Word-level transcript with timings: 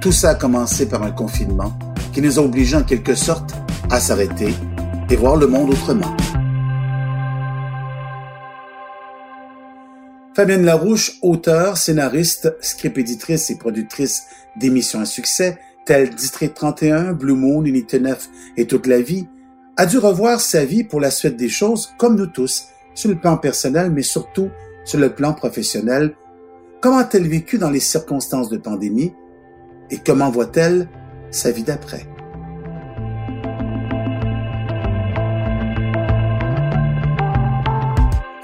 Tout 0.00 0.12
ça 0.12 0.30
a 0.30 0.34
commencé 0.34 0.88
par 0.88 1.02
un 1.02 1.10
confinement 1.10 1.72
qui 2.12 2.22
nous 2.22 2.38
a 2.38 2.42
obligés 2.42 2.76
en 2.76 2.82
quelque 2.82 3.14
sorte 3.14 3.54
à 3.90 4.00
s'arrêter 4.00 4.54
et 5.10 5.16
voir 5.16 5.36
le 5.36 5.46
monde 5.46 5.70
autrement. 5.70 6.16
Fabienne 10.34 10.64
Larouche, 10.64 11.18
auteure, 11.22 11.78
scénariste, 11.78 12.54
script 12.60 12.98
éditrice 12.98 13.50
et 13.50 13.56
productrice 13.56 14.24
d'émissions 14.56 15.00
à 15.00 15.06
succès 15.06 15.58
telles 15.86 16.10
District 16.10 16.52
31, 16.52 17.12
Blue 17.12 17.34
Moon, 17.34 17.64
Unité 17.64 18.00
9 18.00 18.28
et 18.58 18.66
Toute 18.66 18.86
la 18.86 19.00
vie, 19.00 19.28
a 19.76 19.86
dû 19.86 19.98
revoir 19.98 20.40
sa 20.40 20.64
vie 20.64 20.84
pour 20.84 21.00
la 21.00 21.10
suite 21.10 21.36
des 21.36 21.48
choses, 21.48 21.94
comme 21.96 22.16
nous 22.16 22.26
tous, 22.26 22.66
sur 22.94 23.08
le 23.08 23.16
plan 23.16 23.36
personnel, 23.36 23.90
mais 23.90 24.02
surtout 24.02 24.50
sur 24.84 24.98
le 24.98 25.14
plan 25.14 25.32
professionnel. 25.32 26.14
Comment 26.80 26.98
a-t-elle 26.98 27.28
vécu 27.28 27.56
dans 27.56 27.70
les 27.70 27.80
circonstances 27.80 28.48
de 28.48 28.58
pandémie? 28.58 29.12
Et 29.90 29.98
comment 29.98 30.30
voit-elle 30.30 30.88
sa 31.30 31.50
vie 31.50 31.62
d'après? 31.62 32.06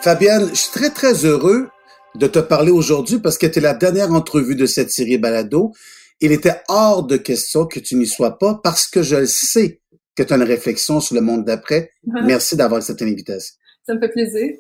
Fabienne, 0.03 0.49
je 0.49 0.55
suis 0.55 0.73
très 0.73 0.91
très 0.91 1.25
heureux 1.25 1.69
de 2.17 2.27
te 2.27 2.41
parler 2.41 2.73
aujourd'hui 2.73 3.21
parce 3.21 3.39
que 3.39 3.47
tu 3.47 3.61
es 3.61 3.63
la 3.63 3.75
dernière 3.75 4.11
entrevue 4.13 4.57
de 4.57 4.67
cette 4.67 4.91
série 4.91 5.17
Balado. 5.17 5.73
Il 6.21 6.33
était 6.33 6.61
hors 6.69 7.05
de 7.07 7.17
question 7.17 7.67
que 7.67 7.79
tu 7.79 7.95
n'y 7.95 8.07
sois 8.07 8.37
pas 8.39 8.61
parce 8.63 8.89
que 8.89 9.03
je 9.03 9.25
sais 9.25 9.81
que 10.17 10.23
tu 10.23 10.33
as 10.33 10.37
une 10.37 10.43
réflexion 10.43 11.01
sur 11.01 11.15
le 11.15 11.21
monde 11.21 11.45
d'après. 11.45 11.91
Merci 12.05 12.57
d'avoir 12.57 12.83
cette 12.83 13.01
invitation. 13.01 13.55
Ça 13.87 13.95
me 13.95 14.01
fait 14.01 14.11
plaisir. 14.11 14.55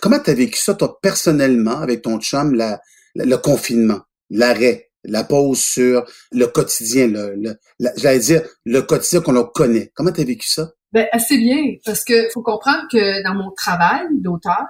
Comment 0.00 0.20
tu 0.20 0.30
as 0.30 0.34
vécu 0.34 0.58
ça, 0.58 0.74
toi, 0.74 0.98
personnellement, 1.02 1.78
avec 1.80 2.02
ton 2.02 2.20
chum, 2.20 2.54
la, 2.54 2.80
le 3.16 3.36
confinement, 3.36 4.00
l'arrêt, 4.30 4.91
la 5.04 5.24
pause 5.24 5.60
sur 5.60 6.04
le 6.30 6.46
quotidien, 6.46 7.08
le, 7.08 7.34
le 7.36 7.58
j'allais 7.96 8.18
dire 8.18 8.42
le 8.64 8.82
quotidien 8.82 9.20
qu'on 9.20 9.44
connaît. 9.44 9.90
Comment 9.94 10.12
tu 10.12 10.20
as 10.20 10.24
vécu 10.24 10.48
ça? 10.48 10.70
Ben, 10.92 11.06
assez 11.12 11.38
bien, 11.38 11.76
parce 11.86 12.04
que 12.04 12.28
faut 12.30 12.42
comprendre 12.42 12.82
que 12.90 13.22
dans 13.24 13.34
mon 13.34 13.50
travail 13.52 14.02
d'auteur, 14.12 14.66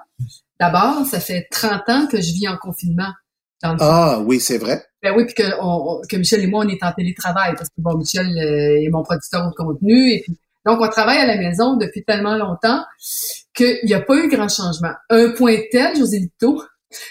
d'abord, 0.60 1.04
ça 1.04 1.18
fait 1.18 1.48
30 1.50 1.88
ans 1.88 2.06
que 2.06 2.18
je 2.18 2.32
vis 2.32 2.48
en 2.48 2.56
confinement. 2.56 3.12
ah 3.62 4.20
oui, 4.24 4.38
c'est 4.38 4.58
vrai. 4.58 4.84
Ben 5.02 5.14
oui, 5.16 5.24
puis 5.24 5.34
que, 5.34 5.60
on, 5.60 6.00
que 6.08 6.16
Michel 6.16 6.44
et 6.44 6.46
moi, 6.46 6.64
on 6.64 6.68
est 6.68 6.82
en 6.84 6.92
télétravail, 6.92 7.54
parce 7.56 7.70
que 7.70 7.74
bon, 7.78 7.96
Michel 7.96 8.26
euh, 8.26 8.80
est 8.80 8.88
mon 8.90 9.02
producteur 9.02 9.48
de 9.48 9.54
contenu, 9.54 10.12
et 10.12 10.20
puis 10.22 10.38
donc 10.64 10.80
on 10.80 10.88
travaille 10.88 11.18
à 11.18 11.26
la 11.26 11.36
maison 11.36 11.76
depuis 11.76 12.04
tellement 12.04 12.36
longtemps 12.36 12.84
qu'il 13.52 13.80
n'y 13.82 13.94
a 13.94 14.00
pas 14.00 14.16
eu 14.16 14.28
grand 14.28 14.48
changement. 14.48 14.92
Un 15.10 15.30
point 15.30 15.56
tel, 15.72 15.96
José 15.96 16.20
Lito, 16.20 16.62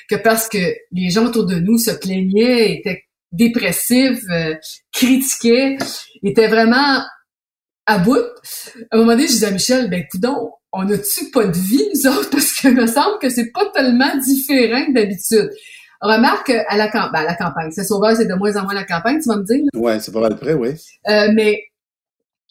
que 0.10 0.16
parce 0.16 0.48
que 0.48 0.74
les 0.92 1.10
gens 1.10 1.26
autour 1.26 1.46
de 1.46 1.56
nous 1.56 1.78
se 1.78 1.92
plaignaient, 1.92 2.78
étaient 2.78 3.04
dépressifs, 3.32 4.24
euh, 4.30 4.56
critiquaient, 4.92 5.78
étaient 6.24 6.48
vraiment 6.48 7.04
à 7.86 7.98
bout. 8.00 8.18
À 8.92 8.96
un 8.96 8.98
moment 9.00 9.12
donné, 9.14 9.24
je 9.24 9.34
disais 9.34 9.48
à 9.48 9.52
Michel, 9.52 9.90
ben 9.90 10.06
coudon, 10.10 10.52
on 10.74 10.90
a-tu 10.90 11.32
pas 11.32 11.46
de 11.46 11.58
vie, 11.58 11.90
nous 11.94 12.12
autres? 12.12 12.30
Parce 12.32 12.54
que 12.54 12.70
me 12.70 12.88
semble 12.88 13.20
que 13.20 13.30
c'est 13.30 13.52
pas 13.52 13.70
tellement 13.74 14.16
différent 14.18 14.86
que 14.86 14.94
d'habitude. 14.94 15.50
Remarque 16.02 16.50
à 16.50 16.78
la, 16.78 16.88
camp 16.88 17.12
ben, 17.14 17.24
la 17.24 17.36
campagne. 17.36 17.70
C'est 17.72 17.84
sauveur, 17.84 18.16
c'est 18.16 18.26
de 18.26 18.34
moins 18.34 18.56
en 18.56 18.64
moins 18.64 18.74
la 18.74 18.86
campagne, 18.86 19.20
tu 19.22 19.30
vas 19.30 19.38
me 19.38 19.44
dire. 19.44 19.64
Ouais, 19.76 20.00
c'est 20.00 20.12
pas 20.12 20.22
mal 20.22 20.36
près, 20.38 20.54
oui. 20.54 20.70
Euh, 21.10 21.28
mais 21.34 21.62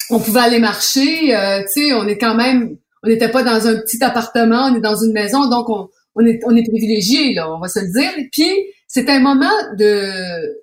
on 0.09 0.21
pouvait 0.21 0.41
aller 0.41 0.61
marcher, 0.61 1.35
euh, 1.35 1.61
tu 1.63 1.89
sais, 1.89 1.93
on 1.95 2.07
est 2.07 2.19
quand 2.19 2.37
même, 2.37 2.77
on 3.03 3.09
n'était 3.09 3.29
pas 3.29 3.43
dans 3.43 3.67
un 3.67 3.77
petit 3.77 4.03
appartement, 4.05 4.69
on 4.71 4.77
est 4.77 4.81
dans 4.81 4.97
une 4.97 5.13
maison, 5.13 5.49
donc 5.49 5.69
on, 5.69 5.89
on 6.15 6.25
est, 6.25 6.41
on 6.45 6.55
est 6.55 6.69
privilégié, 6.69 7.35
là, 7.35 7.53
on 7.53 7.59
va 7.59 7.69
se 7.69 7.81
le 7.81 7.93
dire. 7.93 8.29
Puis 8.31 8.51
c'est 8.87 9.09
un 9.09 9.21
moment 9.21 9.51
de, 9.77 10.63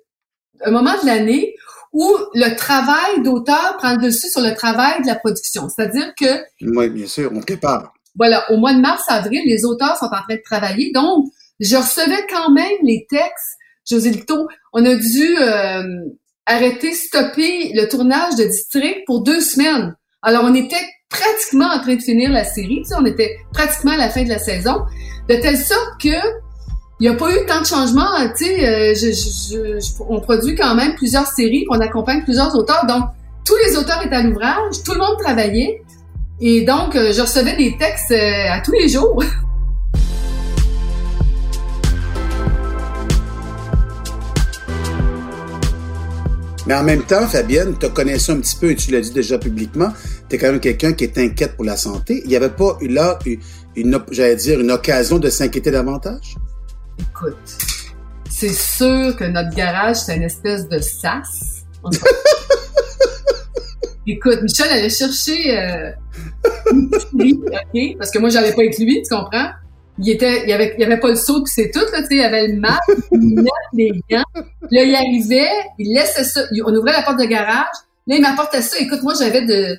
un 0.64 0.70
moment 0.70 0.94
de 1.00 1.06
l'année 1.06 1.54
où 1.92 2.14
le 2.34 2.54
travail 2.56 3.22
d'auteur 3.22 3.76
prend 3.78 3.92
le 3.92 4.02
dessus 4.02 4.28
sur 4.28 4.40
le 4.40 4.54
travail 4.54 5.02
de 5.02 5.06
la 5.06 5.14
production. 5.14 5.68
C'est-à-dire 5.68 6.12
que... 6.18 6.42
Oui, 6.60 6.88
bien 6.90 7.06
sûr, 7.06 7.30
on 7.34 7.40
prépare. 7.40 7.92
Voilà, 8.16 8.50
au 8.50 8.56
mois 8.56 8.74
de 8.74 8.80
mars-avril, 8.80 9.42
les 9.46 9.64
auteurs 9.64 9.96
sont 9.96 10.06
en 10.06 10.22
train 10.22 10.34
de 10.34 10.42
travailler. 10.44 10.92
Donc, 10.92 11.26
je 11.60 11.76
recevais 11.76 12.26
quand 12.28 12.50
même 12.50 12.78
les 12.82 13.06
textes. 13.08 13.56
José 13.88 14.10
Lito, 14.10 14.48
on 14.72 14.84
a 14.84 14.94
dû 14.94 15.36
euh, 15.40 15.82
arrêter, 16.46 16.92
stopper 16.92 17.72
le 17.74 17.88
tournage 17.88 18.36
de 18.36 18.44
District 18.44 19.04
pour 19.06 19.22
deux 19.22 19.40
semaines. 19.40 19.96
Alors, 20.22 20.44
on 20.44 20.54
était 20.54 20.76
pratiquement 21.08 21.68
en 21.68 21.80
train 21.80 21.94
de 21.94 22.02
finir 22.02 22.30
la 22.30 22.44
série. 22.44 22.82
Tu 22.82 22.90
sais, 22.90 22.94
on 22.98 23.06
était 23.06 23.38
pratiquement 23.52 23.92
à 23.92 23.96
la 23.96 24.10
fin 24.10 24.24
de 24.24 24.28
la 24.28 24.38
saison. 24.38 24.82
De 25.28 25.36
telle 25.36 25.56
sorte 25.56 26.00
que 26.02 26.18
il 27.00 27.08
n'y 27.08 27.14
a 27.14 27.16
pas 27.16 27.30
eu 27.30 27.46
tant 27.46 27.60
de 27.60 27.66
changements. 27.66 28.10
Tu 28.36 28.44
sais, 28.44 28.92
euh, 29.56 29.78
on 30.08 30.20
produit 30.20 30.56
quand 30.56 30.74
même 30.74 30.96
plusieurs 30.96 31.28
séries, 31.28 31.64
on 31.70 31.78
accompagne 31.78 32.24
plusieurs 32.24 32.52
auteurs. 32.56 32.86
Donc, 32.86 33.04
tous 33.44 33.54
les 33.64 33.76
auteurs 33.76 34.04
étaient 34.04 34.16
à 34.16 34.22
l'ouvrage, 34.22 34.82
tout 34.84 34.92
le 34.92 34.98
monde 34.98 35.16
travaillait. 35.18 35.80
Et 36.40 36.62
donc, 36.62 36.96
euh, 36.96 37.12
je 37.12 37.20
recevais 37.20 37.56
des 37.56 37.76
textes 37.78 38.10
euh, 38.10 38.50
à 38.50 38.60
tous 38.60 38.72
les 38.72 38.88
jours. 38.88 39.22
Mais 46.66 46.74
en 46.74 46.82
même 46.82 47.04
temps, 47.04 47.26
Fabienne, 47.28 47.78
te 47.78 47.86
connaissant 47.86 48.32
un 48.34 48.40
petit 48.40 48.56
peu 48.56 48.72
et 48.72 48.76
tu 48.76 48.90
l'as 48.90 49.00
dit 49.00 49.12
déjà 49.12 49.38
publiquement, 49.38 49.90
tu 50.28 50.36
es 50.36 50.38
quand 50.38 50.50
même 50.50 50.60
quelqu'un 50.60 50.92
qui 50.92 51.04
est 51.04 51.16
inquiète 51.16 51.54
pour 51.56 51.64
la 51.64 51.78
santé. 51.78 52.20
Il 52.24 52.28
n'y 52.28 52.36
avait 52.36 52.50
pas 52.50 52.76
eu 52.82 52.88
là 52.88 53.18
une, 53.74 53.98
j'allais 54.10 54.36
dire, 54.36 54.60
une 54.60 54.72
occasion 54.72 55.18
de 55.18 55.30
s'inquiéter 55.30 55.70
davantage? 55.70 56.36
Écoute, 56.98 57.58
c'est 58.30 58.52
sûr 58.52 59.16
que 59.16 59.24
notre 59.24 59.54
garage, 59.54 59.96
c'est 59.96 60.16
une 60.16 60.22
espèce 60.22 60.68
de 60.68 60.78
sas. 60.78 61.64
Écoute, 64.06 64.42
Michel 64.42 64.68
allait 64.70 64.90
chercher 64.90 65.58
euh, 65.58 65.90
OK? 66.72 67.96
Parce 67.98 68.10
que 68.10 68.18
moi, 68.18 68.30
j'allais 68.30 68.52
pas 68.52 68.62
avec 68.62 68.78
lui, 68.78 69.02
tu 69.02 69.14
comprends? 69.14 69.50
Il 69.98 70.08
était, 70.10 70.44
il 70.46 70.52
avait, 70.52 70.74
il 70.78 70.84
avait 70.84 71.00
pas 71.00 71.08
le 71.08 71.16
saut 71.16 71.42
puis 71.42 71.52
c'est 71.54 71.70
tout, 71.70 71.80
là, 71.92 72.02
tu 72.02 72.06
sais, 72.06 72.14
il 72.16 72.22
avait 72.22 72.48
le 72.48 72.60
masque, 72.60 72.80
les 73.72 73.90
gants. 74.10 74.22
Là, 74.70 74.82
il 74.82 74.94
arrivait, 74.94 75.50
il 75.78 75.94
laissait 75.94 76.24
ça, 76.24 76.42
on 76.64 76.74
ouvrait 76.74 76.92
la 76.92 77.02
porte 77.02 77.18
de 77.18 77.24
garage, 77.24 77.66
là, 78.06 78.16
il 78.16 78.22
m'apportait 78.22 78.62
ça. 78.62 78.78
Écoute, 78.78 79.02
moi, 79.02 79.14
j'avais 79.18 79.44
de, 79.44 79.78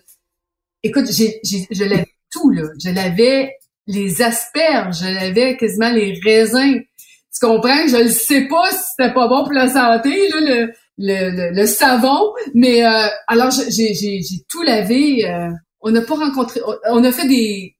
écoute, 0.83 1.05
j'ai, 1.11 1.39
je 1.43 1.83
l'avais 1.85 2.13
tout, 2.31 2.49
là. 2.49 2.63
Je 2.83 2.89
l'avais 2.89 3.53
les 3.87 4.21
asperges, 4.21 4.99
je 5.01 5.13
l'avais 5.13 5.57
quasiment 5.57 5.91
les 5.91 6.19
raisins. 6.23 6.81
Tu 7.33 7.45
comprends? 7.45 7.87
Je 7.87 8.03
ne 8.03 8.09
sais 8.09 8.47
pas 8.47 8.71
si 8.71 8.79
c'était 8.95 9.13
pas 9.13 9.27
bon 9.27 9.43
pour 9.43 9.53
la 9.53 9.69
santé, 9.69 10.29
là, 10.29 10.39
le, 10.41 10.73
le, 10.97 11.55
le, 11.55 11.65
savon, 11.65 12.33
mais 12.53 12.85
euh, 12.85 13.07
alors 13.27 13.51
j'ai, 13.51 13.93
j'ai, 13.93 14.21
j'ai 14.21 14.43
tout 14.49 14.63
lavé. 14.63 15.25
Euh, 15.25 15.49
on 15.81 15.91
n'a 15.91 16.01
pas 16.01 16.15
rencontré, 16.15 16.59
on 16.89 17.03
a 17.03 17.11
fait 17.11 17.27
des, 17.27 17.75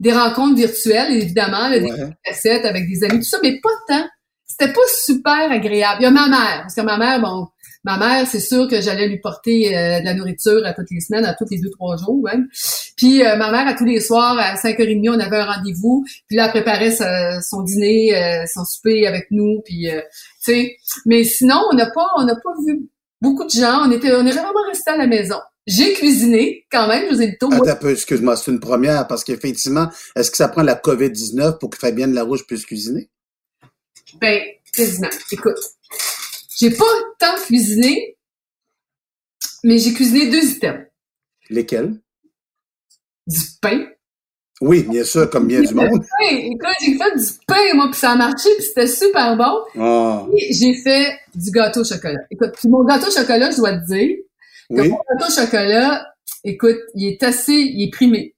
des 0.00 0.12
rencontres 0.12 0.56
virtuelles, 0.56 1.12
évidemment, 1.12 1.68
des 1.68 1.92
cassettes 2.24 2.64
avec 2.64 2.88
des 2.88 3.04
amis, 3.04 3.18
tout 3.18 3.26
ça, 3.26 3.38
mais 3.42 3.60
pas 3.60 3.68
tant. 3.88 4.06
C'était 4.46 4.72
pas 4.72 4.80
super 5.04 5.50
agréable. 5.50 5.98
Il 6.00 6.04
y 6.04 6.06
a 6.06 6.10
ma 6.10 6.28
mère, 6.28 6.60
parce 6.62 6.74
que 6.74 6.80
ma 6.80 6.96
mère, 6.96 7.20
bon, 7.20 7.48
Ma 7.86 7.98
mère, 7.98 8.26
c'est 8.26 8.40
sûr 8.40 8.66
que 8.66 8.80
j'allais 8.80 9.06
lui 9.06 9.20
porter 9.20 9.68
euh, 9.68 10.00
de 10.00 10.04
la 10.04 10.12
nourriture 10.12 10.60
à 10.66 10.72
toutes 10.72 10.90
les 10.90 10.98
semaines, 11.00 11.24
à 11.24 11.34
tous 11.34 11.46
les 11.52 11.60
deux, 11.60 11.70
trois 11.70 11.96
jours 11.96 12.20
même. 12.20 12.48
Puis 12.96 13.24
euh, 13.24 13.36
ma 13.36 13.52
mère, 13.52 13.68
à 13.68 13.74
tous 13.74 13.84
les 13.84 14.00
soirs, 14.00 14.36
à 14.36 14.56
5h30, 14.56 15.08
on 15.10 15.20
avait 15.20 15.36
un 15.36 15.44
rendez-vous. 15.44 16.04
Puis 16.26 16.36
là, 16.36 16.46
elle 16.46 16.50
préparait 16.50 16.90
son 16.90 17.62
dîner, 17.62 18.12
euh, 18.16 18.44
son 18.52 18.64
souper 18.64 19.06
avec 19.06 19.28
nous. 19.30 19.62
Puis, 19.64 19.86
tu 19.88 20.00
sais, 20.40 20.76
mais 21.06 21.22
sinon, 21.22 21.62
on 21.70 21.76
n'a 21.76 21.88
pas, 21.88 22.08
on 22.16 22.24
n'a 22.24 22.34
pas 22.34 22.50
vu 22.66 22.88
beaucoup 23.22 23.44
de 23.44 23.50
gens. 23.50 23.86
On 23.86 23.92
était, 23.92 24.12
on 24.16 24.26
est 24.26 24.32
vraiment 24.32 24.66
resté 24.68 24.90
à 24.90 24.96
la 24.96 25.06
maison. 25.06 25.38
J'ai 25.68 25.92
cuisiné 25.92 26.66
quand 26.72 26.88
même, 26.88 27.04
je 27.08 27.14
vous 27.14 27.22
ai 27.22 27.28
dit 27.28 27.36
tout. 27.38 27.50
Attends 27.52 27.68
un 27.68 27.76
peu, 27.76 27.92
excuse-moi, 27.92 28.36
c'est 28.36 28.50
une 28.50 28.60
première 28.60 29.06
parce 29.06 29.22
qu'effectivement, 29.22 29.90
est-ce 30.16 30.32
que 30.32 30.36
ça 30.36 30.48
prend 30.48 30.62
la 30.62 30.74
COVID-19 30.74 31.58
pour 31.58 31.70
que 31.70 31.78
Fabienne 31.78 32.14
Larouche 32.14 32.44
puisse 32.48 32.66
cuisiner? 32.66 33.08
Ben, 34.20 34.42
quasiment. 34.74 35.08
Écoute, 35.30 35.58
j'ai 36.58 36.70
pas 36.70 36.84
tant 37.18 37.34
cuisiné, 37.46 38.16
mais 39.62 39.78
j'ai 39.78 39.92
cuisiné 39.92 40.30
deux 40.30 40.44
items. 40.44 40.86
Lesquels? 41.50 42.00
Du 43.26 43.40
pain. 43.60 43.86
Oui, 44.62 44.84
bien 44.84 45.04
sûr, 45.04 45.28
comme 45.28 45.46
bien 45.48 45.60
du 45.60 45.74
monde. 45.74 46.02
Oui, 46.20 46.52
écoute, 46.52 46.68
j'ai 46.80 46.96
fait 46.96 47.16
du 47.16 47.44
pain, 47.46 47.74
moi, 47.74 47.88
puis 47.90 48.00
ça 48.00 48.12
a 48.12 48.16
marché, 48.16 48.48
puis 48.56 48.64
c'était 48.64 48.86
super 48.86 49.36
bon. 49.36 49.58
Ah. 49.78 50.26
J'ai 50.50 50.74
fait 50.82 51.18
du 51.34 51.50
gâteau 51.50 51.80
au 51.80 51.84
chocolat. 51.84 52.20
Écoute, 52.30 52.52
puis 52.58 52.68
mon 52.68 52.82
gâteau 52.84 53.08
au 53.08 53.10
chocolat, 53.10 53.50
je 53.50 53.56
dois 53.58 53.74
te 53.74 53.86
dire, 53.86 54.16
que 54.70 54.80
Oui. 54.80 54.88
mon 54.88 54.96
gâteau 54.96 55.30
au 55.30 55.34
chocolat, 55.44 56.06
écoute, 56.42 56.78
il 56.94 57.08
est 57.08 57.22
assez, 57.22 57.52
il 57.52 57.86
est 57.86 57.90
primé. 57.90 58.34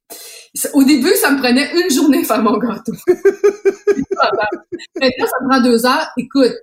Au 0.73 0.83
début, 0.83 1.15
ça 1.21 1.31
me 1.31 1.39
prenait 1.39 1.71
une 1.81 1.91
journée 1.91 2.25
faire 2.25 2.43
mon 2.43 2.59
gâteau. 2.59 2.93
Maintenant, 5.01 5.27
ça 5.27 5.45
me 5.45 5.49
prend 5.49 5.61
deux 5.63 5.87
heures. 5.87 6.11
Écoute, 6.17 6.57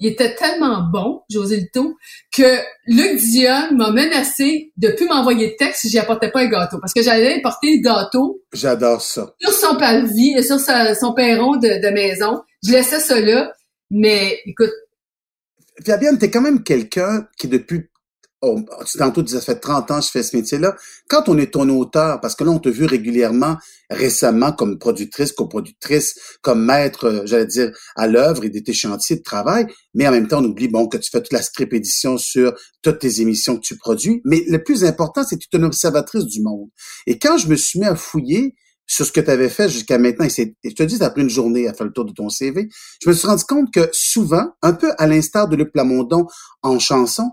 il 0.00 0.08
était 0.08 0.34
tellement 0.34 0.82
bon, 0.90 1.20
José 1.30 1.56
Lito, 1.58 1.94
que 2.34 2.58
Luc 2.86 3.16
Dion 3.20 3.72
m'a 3.76 3.90
menacé 3.90 4.72
de 4.78 4.88
plus 4.88 5.06
m'envoyer 5.06 5.48
de 5.50 5.56
texte 5.58 5.82
si 5.82 5.90
j'y 5.90 5.98
apportais 5.98 6.30
pas 6.30 6.40
un 6.40 6.46
gâteau. 6.48 6.78
Parce 6.80 6.92
que 6.94 7.02
j'allais 7.02 7.40
porter 7.42 7.76
le 7.76 7.82
gâteau 7.82 8.40
J'adore 8.52 9.00
ça. 9.02 9.34
sur 9.40 9.52
son 9.52 9.76
parvis, 9.76 10.36
euh, 10.38 10.42
sur 10.42 10.58
sa- 10.58 10.94
son 10.94 11.12
perron 11.14 11.56
de, 11.56 11.82
de 11.86 11.90
maison. 11.92 12.40
Je 12.66 12.72
laissais 12.72 12.98
ça 13.00 13.20
là. 13.20 13.52
Mais 13.90 14.40
écoute, 14.46 14.72
Fabienne, 15.86 16.18
t'es 16.18 16.30
quand 16.30 16.40
même 16.42 16.62
quelqu'un 16.62 17.26
qui 17.38 17.48
depuis 17.48 17.82
oh, 18.42 18.60
tu 18.86 18.98
tantôt 18.98 19.26
ça 19.26 19.40
fait 19.40 19.58
30 19.58 19.90
ans 19.90 20.00
que 20.00 20.06
je 20.06 20.10
fais 20.10 20.22
ce 20.22 20.36
métier-là. 20.36 20.76
Quand 21.08 21.28
on 21.28 21.38
est 21.38 21.52
ton 21.52 21.68
auteur, 21.68 22.20
parce 22.20 22.34
que 22.34 22.44
là, 22.44 22.50
on 22.50 22.58
t'a 22.58 22.70
vu 22.70 22.84
régulièrement, 22.84 23.56
récemment, 23.90 24.52
comme 24.52 24.78
productrice, 24.78 25.32
coproductrice, 25.32 26.14
comme 26.42 26.64
maître, 26.64 27.04
euh, 27.06 27.22
j'allais 27.24 27.46
dire, 27.46 27.70
à 27.96 28.06
l'œuvre 28.06 28.44
et 28.44 28.50
de 28.50 28.58
tes 28.58 28.72
chantiers 28.72 29.16
de 29.16 29.22
travail, 29.22 29.66
mais 29.94 30.06
en 30.08 30.12
même 30.12 30.28
temps, 30.28 30.40
on 30.40 30.44
oublie, 30.44 30.68
bon, 30.68 30.88
que 30.88 30.96
tu 30.96 31.10
fais 31.10 31.20
toute 31.20 31.32
la 31.32 31.42
script 31.42 31.72
édition 31.72 32.18
sur 32.18 32.54
toutes 32.82 32.98
tes 32.98 33.20
émissions 33.20 33.56
que 33.56 33.62
tu 33.62 33.76
produis. 33.76 34.22
Mais 34.24 34.44
le 34.48 34.62
plus 34.62 34.84
important, 34.84 35.22
c'est 35.24 35.36
que 35.36 35.42
tu 35.42 35.56
es 35.56 35.58
une 35.58 35.64
observatrice 35.64 36.24
du 36.24 36.42
monde. 36.42 36.68
Et 37.06 37.18
quand 37.18 37.36
je 37.36 37.48
me 37.48 37.56
suis 37.56 37.78
mis 37.78 37.86
à 37.86 37.96
fouiller 37.96 38.54
sur 38.86 39.06
ce 39.06 39.12
que 39.12 39.20
tu 39.20 39.30
avais 39.30 39.48
fait 39.48 39.68
jusqu'à 39.68 39.98
maintenant, 39.98 40.26
et, 40.26 40.56
et 40.64 40.70
je 40.70 40.74
te 40.74 40.82
dis, 40.82 40.96
ça 40.96 41.10
pris 41.10 41.22
une 41.22 41.30
journée 41.30 41.68
à 41.68 41.74
faire 41.74 41.86
le 41.86 41.92
tour 41.92 42.04
de 42.04 42.12
ton 42.12 42.28
CV, 42.28 42.68
je 43.02 43.08
me 43.08 43.14
suis 43.14 43.28
rendu 43.28 43.44
compte 43.44 43.72
que 43.72 43.88
souvent, 43.92 44.50
un 44.62 44.72
peu 44.72 44.92
à 44.98 45.06
l'instar 45.06 45.46
de 45.48 45.54
Luc 45.54 45.72
Plamondon 45.72 46.26
en 46.62 46.78
chanson, 46.80 47.30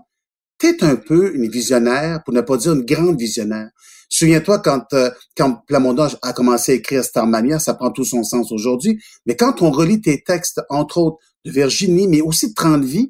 t'es 0.58 0.82
un 0.84 0.96
peu 0.96 1.34
une 1.34 1.48
visionnaire, 1.48 2.22
pour 2.24 2.34
ne 2.34 2.40
pas 2.40 2.56
dire 2.56 2.72
une 2.72 2.84
grande 2.84 3.18
visionnaire. 3.18 3.70
Souviens-toi 4.10 4.58
quand, 4.60 4.92
euh, 4.94 5.10
quand 5.36 5.62
Plamondon 5.66 6.08
a 6.22 6.32
commencé 6.32 6.72
à 6.72 6.74
écrire 6.76 7.04
Starmania, 7.04 7.58
ça 7.58 7.74
prend 7.74 7.90
tout 7.90 8.04
son 8.04 8.24
sens 8.24 8.52
aujourd'hui, 8.52 9.00
mais 9.26 9.36
quand 9.36 9.62
on 9.62 9.70
relit 9.70 10.00
tes 10.00 10.22
textes, 10.22 10.60
entre 10.68 10.98
autres 10.98 11.18
de 11.44 11.50
Virginie, 11.50 12.08
mais 12.08 12.20
aussi 12.20 12.48
de 12.48 12.54
30 12.54 12.84
vies, 12.84 13.08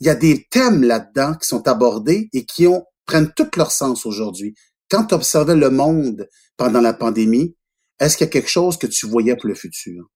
il 0.00 0.06
y 0.06 0.10
a 0.10 0.14
des 0.14 0.46
thèmes 0.50 0.82
là-dedans 0.82 1.34
qui 1.34 1.48
sont 1.48 1.66
abordés 1.66 2.28
et 2.32 2.44
qui 2.44 2.66
ont, 2.66 2.84
prennent 3.06 3.32
tout 3.34 3.48
leur 3.56 3.72
sens 3.72 4.06
aujourd'hui. 4.06 4.54
Quand 4.90 5.06
tu 5.06 5.14
observais 5.14 5.56
le 5.56 5.70
monde 5.70 6.28
pendant 6.56 6.80
la 6.80 6.92
pandémie, 6.92 7.56
est-ce 7.98 8.16
qu'il 8.16 8.26
y 8.26 8.28
a 8.28 8.32
quelque 8.32 8.50
chose 8.50 8.76
que 8.76 8.86
tu 8.86 9.06
voyais 9.06 9.36
pour 9.36 9.48
le 9.48 9.54
futur? 9.54 10.10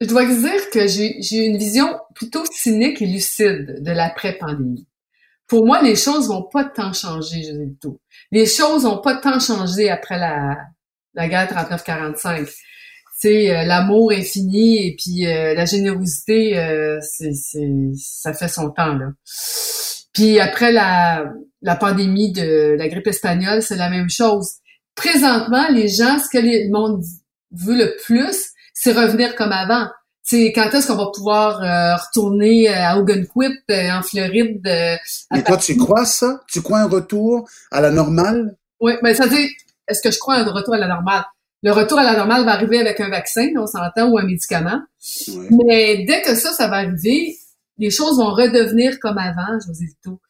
je 0.00 0.06
dois 0.06 0.26
dire 0.26 0.70
que 0.70 0.88
j'ai 0.88 1.20
j'ai 1.20 1.44
une 1.46 1.56
vision 1.56 1.86
plutôt 2.14 2.44
cynique 2.50 3.00
et 3.00 3.06
lucide 3.06 3.80
de 3.80 3.92
l'après-pandémie. 3.92 4.87
Pour 5.48 5.64
moi, 5.64 5.82
les 5.82 5.96
choses 5.96 6.28
vont 6.28 6.42
pas 6.42 6.64
tant 6.64 6.92
changer, 6.92 7.42
je 7.42 7.52
dis 7.52 7.76
tout. 7.80 7.98
Les 8.30 8.46
choses 8.46 8.84
vont 8.84 8.98
pas 8.98 9.16
tant 9.16 9.40
changé 9.40 9.88
après 9.90 10.18
la, 10.18 10.58
la 11.14 11.28
guerre 11.28 11.50
39-45. 11.50 12.48
C'est 13.16 13.50
euh, 13.50 13.64
l'amour 13.64 14.12
est 14.12 14.22
fini 14.22 14.86
et 14.86 14.94
puis 14.96 15.26
euh, 15.26 15.54
la 15.54 15.64
générosité, 15.64 16.56
euh, 16.56 16.98
c'est, 17.00 17.32
ça 17.96 18.32
fait 18.32 18.46
son 18.46 18.70
temps 18.70 18.94
là. 18.94 19.06
Puis 20.12 20.38
après 20.38 20.70
la, 20.70 21.24
la 21.62 21.76
pandémie 21.76 22.30
de 22.32 22.76
la 22.78 22.88
grippe 22.88 23.08
espagnole, 23.08 23.62
c'est 23.62 23.76
la 23.76 23.90
même 23.90 24.10
chose. 24.10 24.56
Présentement, 24.94 25.68
les 25.70 25.88
gens, 25.88 26.18
ce 26.18 26.28
que 26.30 26.38
le 26.38 26.70
monde 26.70 27.02
veut 27.52 27.76
le 27.76 27.96
plus, 28.04 28.50
c'est 28.74 28.92
revenir 28.92 29.34
comme 29.34 29.52
avant. 29.52 29.88
C'est 30.30 30.52
quand 30.52 30.68
est-ce 30.74 30.88
qu'on 30.88 30.96
va 30.96 31.10
pouvoir 31.10 31.62
euh, 31.62 31.96
retourner 31.96 32.68
à 32.68 32.90
Algonquin, 32.90 33.50
euh, 33.70 33.90
en 33.92 34.02
Floride. 34.02 34.60
euh, 34.66 34.96
à 35.30 35.36
Mais 35.36 35.42
toi, 35.42 35.56
tu 35.56 35.74
crois 35.78 36.04
ça? 36.04 36.42
Tu 36.46 36.60
crois 36.60 36.80
un 36.80 36.86
retour 36.86 37.48
à 37.70 37.80
la 37.80 37.90
normale? 37.90 38.54
Oui, 38.78 38.92
mais 39.02 39.14
ça 39.14 39.26
dit, 39.26 39.48
est-ce 39.88 40.02
que 40.02 40.10
je 40.10 40.18
crois 40.18 40.34
un 40.34 40.44
retour 40.44 40.74
à 40.74 40.78
la 40.78 40.86
normale? 40.86 41.24
Le 41.62 41.72
retour 41.72 41.98
à 41.98 42.04
la 42.04 42.14
normale 42.14 42.44
va 42.44 42.52
arriver 42.52 42.78
avec 42.78 43.00
un 43.00 43.08
vaccin, 43.08 43.48
on 43.56 43.66
s'entend, 43.66 44.10
ou 44.10 44.18
un 44.18 44.26
médicament. 44.26 44.82
Ouais. 45.28 45.48
Mais 45.50 46.04
dès 46.04 46.20
que 46.20 46.34
ça, 46.34 46.52
ça 46.52 46.68
va 46.68 46.76
arriver, 46.76 47.34
les 47.78 47.90
choses 47.90 48.18
vont 48.18 48.34
redevenir 48.34 49.00
comme 49.00 49.16
avant, 49.16 49.58
José 49.66 49.86
Lito. 49.86 50.20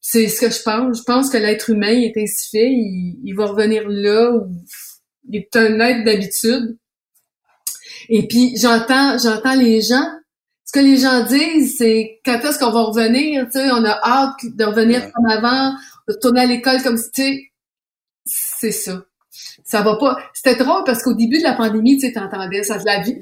C'est 0.00 0.28
ce 0.28 0.40
que 0.40 0.50
je 0.50 0.62
pense. 0.62 0.96
Je 1.00 1.02
pense 1.02 1.28
que 1.28 1.36
l'être 1.36 1.68
humain 1.68 1.90
il 1.90 2.04
est 2.04 2.22
ainsi 2.22 2.48
fait. 2.50 2.70
Il, 2.70 3.20
il 3.22 3.34
va 3.34 3.44
revenir 3.44 3.82
là 3.86 4.30
où 4.30 4.46
il 5.28 5.40
est 5.40 5.56
un 5.56 5.78
être 5.80 6.04
d'habitude. 6.04 6.78
Et 8.08 8.26
puis, 8.26 8.56
j'entends, 8.56 9.18
j'entends 9.18 9.54
les 9.54 9.80
gens. 9.82 10.04
Ce 10.64 10.72
que 10.72 10.80
les 10.80 10.96
gens 10.96 11.24
disent, 11.24 11.76
c'est 11.78 12.20
quand 12.24 12.40
est-ce 12.40 12.58
qu'on 12.58 12.72
va 12.72 12.82
revenir? 12.82 13.44
Tu 13.46 13.52
sais, 13.52 13.70
on 13.70 13.84
a 13.84 13.98
hâte 14.02 14.36
de 14.44 14.64
revenir 14.64 15.00
Ouais. 15.04 15.10
comme 15.14 15.26
avant, 15.26 15.72
de 16.08 16.14
retourner 16.14 16.40
à 16.40 16.46
l'école 16.46 16.82
comme 16.82 16.96
si, 16.96 17.10
tu 17.12 17.22
sais, 17.22 17.50
c'est 18.24 18.72
ça. 18.72 19.04
Ça 19.64 19.82
va 19.82 19.96
pas. 19.96 20.18
C'était 20.34 20.56
drôle 20.62 20.82
parce 20.84 21.02
qu'au 21.02 21.14
début 21.14 21.38
de 21.38 21.44
la 21.44 21.52
pandémie, 21.54 21.98
tu 21.98 22.06
sais, 22.06 22.12
t'entendais 22.12 22.62
ça, 22.64 22.78
la 22.84 23.00
vie, 23.02 23.16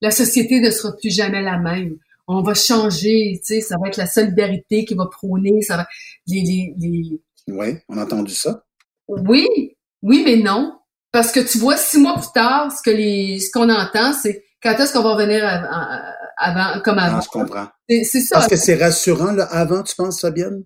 la 0.00 0.10
société 0.10 0.60
ne 0.60 0.70
sera 0.70 0.94
plus 0.96 1.10
jamais 1.14 1.40
la 1.42 1.58
même. 1.58 1.96
On 2.28 2.42
va 2.42 2.54
changer, 2.54 3.40
tu 3.40 3.54
sais, 3.54 3.60
ça 3.60 3.76
va 3.80 3.88
être 3.88 3.96
la 3.96 4.06
solidarité 4.06 4.84
qui 4.84 4.94
va 4.94 5.06
prôner, 5.06 5.60
ça 5.62 5.76
va, 5.78 5.86
les, 6.26 6.42
les, 6.42 6.74
les, 6.78 7.20
Oui, 7.48 7.76
on 7.88 7.96
a 7.98 8.04
entendu 8.04 8.34
ça. 8.34 8.64
oui, 9.08 9.46
oui, 10.02 10.22
mais 10.24 10.36
non. 10.36 10.74
Parce 11.12 11.30
que 11.30 11.40
tu 11.40 11.58
vois, 11.58 11.76
six 11.76 11.98
mois 11.98 12.14
plus 12.14 12.32
tard, 12.34 12.72
ce 12.72 12.82
que 12.82 12.94
les, 12.94 13.38
ce 13.38 13.50
qu'on 13.52 13.68
entend, 13.68 14.12
c'est 14.14 14.44
quand 14.62 14.72
est-ce 14.74 14.92
qu'on 14.94 15.02
va 15.02 15.10
revenir 15.14 15.46
avant, 15.46 16.00
avant- 16.38 16.80
comme 16.80 16.98
avant? 16.98 17.18
Ah, 17.18 17.22
je 17.22 17.28
comprends. 17.28 17.68
C'est, 17.88 18.04
c'est 18.04 18.20
ça. 18.22 18.36
Parce 18.36 18.48
que 18.48 18.56
c'est 18.56 18.76
rassurant, 18.76 19.32
là, 19.32 19.44
avant, 19.44 19.82
tu 19.82 19.94
penses, 19.94 20.20
Fabienne? 20.20 20.64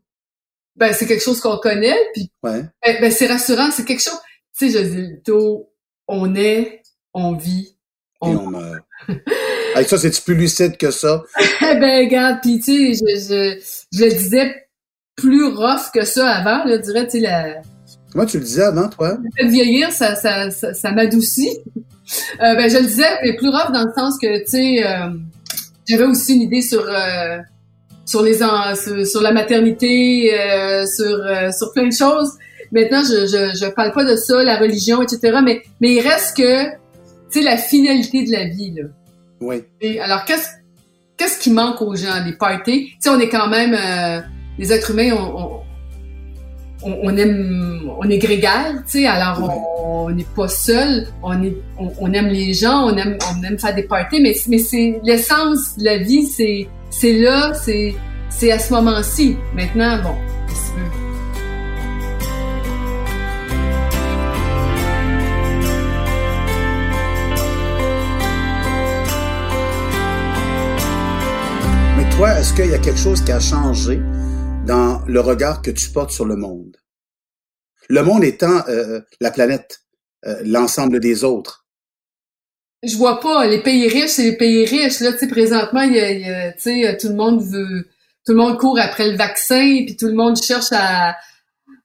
Ben, 0.76 0.93
c'est 0.93 1.06
quelque 1.06 1.25
chose 1.25 1.40
qu'on 1.40 1.56
connaît, 1.58 1.96
puis 2.14 2.31
Ouais. 2.43 2.62
ben, 2.84 2.96
ben, 3.00 3.10
c'est 3.10 3.26
rassurant, 3.26 3.70
c'est 3.72 3.84
quelque 3.84 4.02
chose. 4.02 4.19
Tu 4.56 4.70
sais, 4.70 4.78
je 4.78 4.84
dis, 4.88 5.22
tôt, 5.25 5.72
on 6.06 6.34
est, 6.37 6.82
on 7.12 7.34
vit, 7.34 7.76
Et 8.25 8.28
on 8.28 8.46
meurt. 8.46 8.84
Avec 9.75 9.88
ça, 9.88 9.99
c'est-tu 9.99 10.22
plus 10.22 10.34
lucide 10.37 10.76
que 10.76 10.90
ça? 10.90 11.22
Eh 11.62 11.75
ben, 11.81 12.04
regarde, 12.04 12.38
puis 12.42 12.60
tu 12.60 12.94
sais, 12.94 13.04
je, 13.04 13.19
je, 13.19 13.99
je 13.99 14.04
le 14.04 14.10
disais 14.10 14.69
plus 15.16 15.46
rough 15.46 15.90
que 15.92 16.04
ça 16.04 16.28
avant, 16.31 16.64
là, 16.64 16.76
je 16.76 16.82
dirais, 16.82 17.04
tu 17.06 17.12
sais, 17.12 17.20
la, 17.20 17.62
Comment 18.16 18.26
tu 18.26 18.38
le 18.38 18.44
disais 18.44 18.62
avant, 18.62 18.88
toi? 18.88 19.18
le 19.22 19.28
fait 19.36 19.44
de 19.44 19.50
vieillir, 19.50 19.92
ça, 19.92 20.14
ça, 20.14 20.50
ça, 20.50 20.72
ça 20.72 20.90
m'adoucit. 20.92 21.58
Euh, 22.40 22.54
ben, 22.54 22.70
je 22.70 22.78
le 22.78 22.86
disais, 22.86 23.04
mais 23.22 23.36
plus 23.36 23.50
rough 23.50 23.72
dans 23.74 23.84
le 23.84 23.92
sens 23.94 24.16
que, 24.18 24.38
tu 24.38 24.46
sais, 24.52 24.86
euh, 24.86 25.10
j'avais 25.86 26.04
aussi 26.04 26.34
une 26.36 26.40
idée 26.40 26.62
sur, 26.62 26.82
euh, 26.88 27.36
sur 28.06 28.22
les, 28.22 28.38
sur, 28.38 29.06
sur 29.06 29.20
la 29.20 29.32
maternité, 29.32 30.30
sur, 30.96 31.26
sur 31.52 31.73
plein 31.75 31.88
de 31.88 31.92
choses. 31.92 32.32
Maintenant, 32.73 33.02
je, 33.02 33.26
je, 33.26 33.54
je 33.54 33.70
parle 33.70 33.92
pas 33.92 34.06
de 34.06 34.16
ça, 34.16 34.42
la 34.42 34.56
religion, 34.56 35.02
etc., 35.02 35.40
mais, 35.44 35.61
mais 35.82 35.92
il 35.92 36.00
reste 36.00 36.38
que, 36.38 36.70
tu 36.70 36.73
sais, 37.28 37.42
la 37.42 37.58
finalité 37.58 38.25
de 38.25 38.32
la 38.32 38.44
vie, 38.44 38.73
là. 38.76 38.85
Oui. 39.42 39.62
Et 39.82 40.00
alors, 40.00 40.25
qu'est-ce 40.25 40.49
qu'est-ce 41.18 41.38
qui 41.38 41.50
manque 41.50 41.82
aux 41.82 41.94
gens? 41.94 42.25
Les 42.25 42.32
parties? 42.32 42.87
Tu 42.87 42.96
sais, 43.00 43.11
on 43.11 43.20
est 43.20 43.28
quand 43.28 43.49
même... 43.49 43.76
les 44.58 44.73
êtres 44.73 44.92
humains, 44.92 45.12
on, 45.12 45.38
on, 45.38 45.55
on- 46.83 46.99
on 47.04 47.16
aime... 47.16 47.90
On 47.99 48.09
est 48.11 48.18
grégaire, 48.18 48.75
tu 48.85 49.00
sais, 49.00 49.06
alors 49.06 49.50
on 49.83 50.11
n'est 50.11 50.26
pas 50.37 50.49
seul. 50.49 51.06
On, 51.23 51.42
est, 51.42 51.56
on, 51.78 51.90
on 52.00 52.12
aime 52.12 52.28
les 52.28 52.52
gens, 52.52 52.87
on 52.90 52.97
aime, 52.97 53.16
on 53.35 53.42
aime 53.42 53.59
faire 53.59 53.75
des 53.75 53.85
parties, 53.85 54.21
mais, 54.21 54.35
mais 54.49 54.59
c'est 54.59 55.00
l'essence 55.02 55.76
de 55.78 55.85
la 55.85 55.97
vie, 55.99 56.25
c'est 56.26 56.68
c'est 56.90 57.14
là, 57.14 57.52
c'est 57.54 57.95
c'est 58.28 58.52
à 58.52 58.59
ce 58.59 58.73
moment-ci. 58.75 59.37
Maintenant, 59.54 59.97
bon, 60.02 60.14
qu'est-ce 60.47 60.71
que 60.73 60.75
tu 60.76 60.80
veux? 60.80 60.90
Mais 71.97 72.09
toi, 72.16 72.38
est-ce 72.38 72.52
qu'il 72.52 72.71
y 72.71 72.75
a 72.75 72.78
quelque 72.78 72.99
chose 72.99 73.23
qui 73.23 73.33
a 73.33 73.40
changé 73.40 74.00
dans 74.66 75.02
le 75.06 75.20
regard 75.20 75.62
que 75.62 75.70
tu 75.70 75.88
portes 75.90 76.11
sur 76.11 76.25
le 76.26 76.37
monde? 76.37 76.76
Le 77.88 78.02
monde 78.02 78.25
étant 78.25 78.66
euh, 78.68 79.00
la 79.20 79.30
planète, 79.30 79.80
euh, 80.26 80.42
l'ensemble 80.44 81.00
des 81.00 81.25
autres. 81.25 81.64
je 82.82 82.96
vois 82.96 83.20
pas 83.20 83.46
les 83.46 83.62
pays 83.62 83.88
riches 83.88 84.11
c'est 84.11 84.23
les 84.30 84.37
pays 84.37 84.64
riches 84.66 85.00
là 85.00 85.12
tu 85.12 85.18
sais 85.20 85.28
présentement 85.28 85.82
il 85.82 85.94
y 85.94 86.00
a, 86.00 86.11
il 86.11 86.20
y 86.20 86.30
a, 86.30 86.52
tu 86.52 86.61
sais 86.61 86.96
tout 87.00 87.08
le 87.08 87.14
monde 87.14 87.42
veut 87.42 87.88
tout 88.25 88.32
le 88.32 88.38
monde 88.38 88.58
court 88.58 88.78
après 88.78 89.11
le 89.11 89.16
vaccin 89.16 89.82
puis 89.87 89.96
tout 89.96 90.06
le 90.06 90.14
monde 90.14 90.37
cherche 90.37 90.73
à 90.73 91.16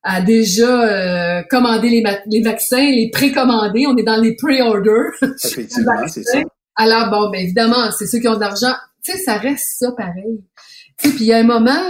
à 0.03 0.21
déjà 0.21 0.71
euh, 0.81 1.43
commander 1.49 1.89
les, 1.89 2.01
ma- 2.01 2.19
les 2.25 2.41
vaccins 2.41 2.89
les 2.99 3.09
précommander 3.11 3.85
on 3.87 3.95
est 3.95 4.03
dans 4.03 4.19
les 4.19 4.35
pre-orders 4.35 5.11
Effectivement, 5.43 6.07
c'est 6.07 6.23
ça. 6.23 6.39
alors 6.75 7.09
bon 7.11 7.29
ben 7.31 7.41
évidemment 7.41 7.91
c'est 7.91 8.07
ceux 8.07 8.19
qui 8.19 8.27
ont 8.27 8.35
de 8.35 8.39
l'argent 8.41 8.73
tu 9.03 9.11
sais 9.11 9.17
ça 9.19 9.37
reste 9.37 9.67
ça 9.79 9.91
pareil 9.95 10.43
tu 10.97 11.09
sais 11.09 11.15
puis 11.15 11.25
il 11.25 11.27
y 11.27 11.33
a 11.33 11.37
un 11.37 11.43
moment 11.43 11.83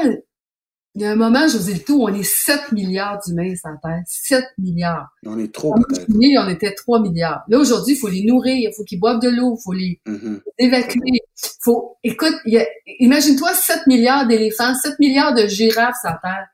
il 0.95 1.01
y 1.01 1.05
a 1.05 1.11
un 1.11 1.15
moment, 1.15 1.47
José 1.47 1.73
Leto, 1.73 1.93
où 1.95 2.03
on 2.09 2.13
est 2.13 2.23
7 2.23 2.73
milliards 2.73 3.19
d'humains 3.25 3.55
sur 3.55 3.69
la 3.69 3.77
Terre. 3.81 4.01
7 4.07 4.43
milliards. 4.57 5.07
On 5.25 5.39
est 5.39 5.53
trop, 5.53 5.73
peut-être. 5.73 6.05
on 6.09 6.49
était 6.49 6.73
3 6.73 6.99
milliards. 7.01 7.43
Là, 7.47 7.59
aujourd'hui, 7.59 7.95
il 7.95 7.97
faut 7.97 8.09
les 8.09 8.23
nourrir, 8.23 8.55
il 8.69 8.73
faut 8.75 8.83
qu'ils 8.83 8.99
boivent 8.99 9.21
de 9.21 9.29
l'eau, 9.29 9.57
il 9.57 9.63
faut 9.63 9.71
les 9.73 10.01
Mhm. 10.05 10.41
évacuer. 10.57 10.99
Faut, 11.63 11.97
écoute, 12.03 12.35
a- 12.45 12.67
imagine-toi 12.99 13.53
7 13.53 13.87
milliards 13.87 14.27
d'éléphants, 14.27 14.73
7 14.75 14.99
milliards 14.99 15.33
de 15.33 15.47
girafes 15.47 15.95
sur 16.01 16.09
la 16.11 16.19
Terre. 16.21 16.47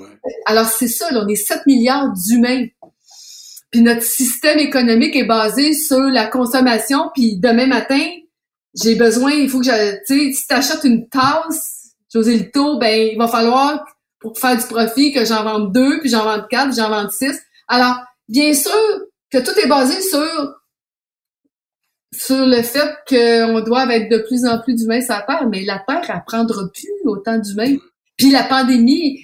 Ouais. 0.00 0.08
Alors, 0.46 0.66
c'est 0.66 0.88
ça, 0.88 1.10
là, 1.10 1.22
on 1.24 1.28
est 1.28 1.34
7 1.36 1.66
milliards 1.66 2.10
d'humains. 2.12 2.64
Puis 3.70 3.82
notre 3.82 4.02
système 4.02 4.58
économique 4.60 5.14
est 5.16 5.26
basé 5.26 5.74
sur 5.74 5.98
la 6.00 6.26
consommation, 6.26 7.10
puis 7.14 7.36
demain 7.38 7.66
matin, 7.66 8.00
j'ai 8.80 8.94
besoin, 8.94 9.32
il 9.32 9.48
faut 9.50 9.58
que 9.58 9.66
je, 9.66 9.96
tu 10.06 10.32
sais, 10.32 10.32
si 10.32 10.46
t'achètes 10.46 10.84
une 10.84 11.08
tasse, 11.08 11.83
José 12.14 12.36
Lito, 12.38 12.78
ben, 12.78 13.08
il 13.12 13.18
va 13.18 13.26
falloir, 13.28 13.84
pour 14.20 14.38
faire 14.38 14.56
du 14.56 14.64
profit, 14.66 15.12
que 15.12 15.24
j'en 15.24 15.42
vende 15.42 15.72
deux, 15.72 16.00
puis 16.00 16.08
j'en 16.08 16.24
vende 16.24 16.46
quatre, 16.48 16.68
puis 16.68 16.76
j'en 16.76 16.88
vende 16.88 17.10
six. 17.10 17.36
Alors, 17.68 17.96
bien 18.28 18.54
sûr 18.54 18.72
que 19.30 19.38
tout 19.38 19.58
est 19.58 19.66
basé 19.68 20.00
sur 20.00 20.54
sur 22.12 22.46
le 22.46 22.62
fait 22.62 22.94
qu'on 23.08 23.60
doit 23.60 23.92
être 23.92 24.08
de 24.08 24.18
plus 24.18 24.44
en 24.46 24.60
plus 24.60 24.74
d'humains 24.76 25.00
sur 25.00 25.14
la 25.14 25.22
Terre, 25.22 25.48
mais 25.48 25.64
la 25.64 25.82
Terre, 25.86 26.02
elle 26.08 26.22
prendra 26.26 26.62
plus 26.72 26.92
autant 27.06 27.38
d'humains. 27.38 27.76
Puis 28.16 28.30
la 28.30 28.44
pandémie, 28.44 29.18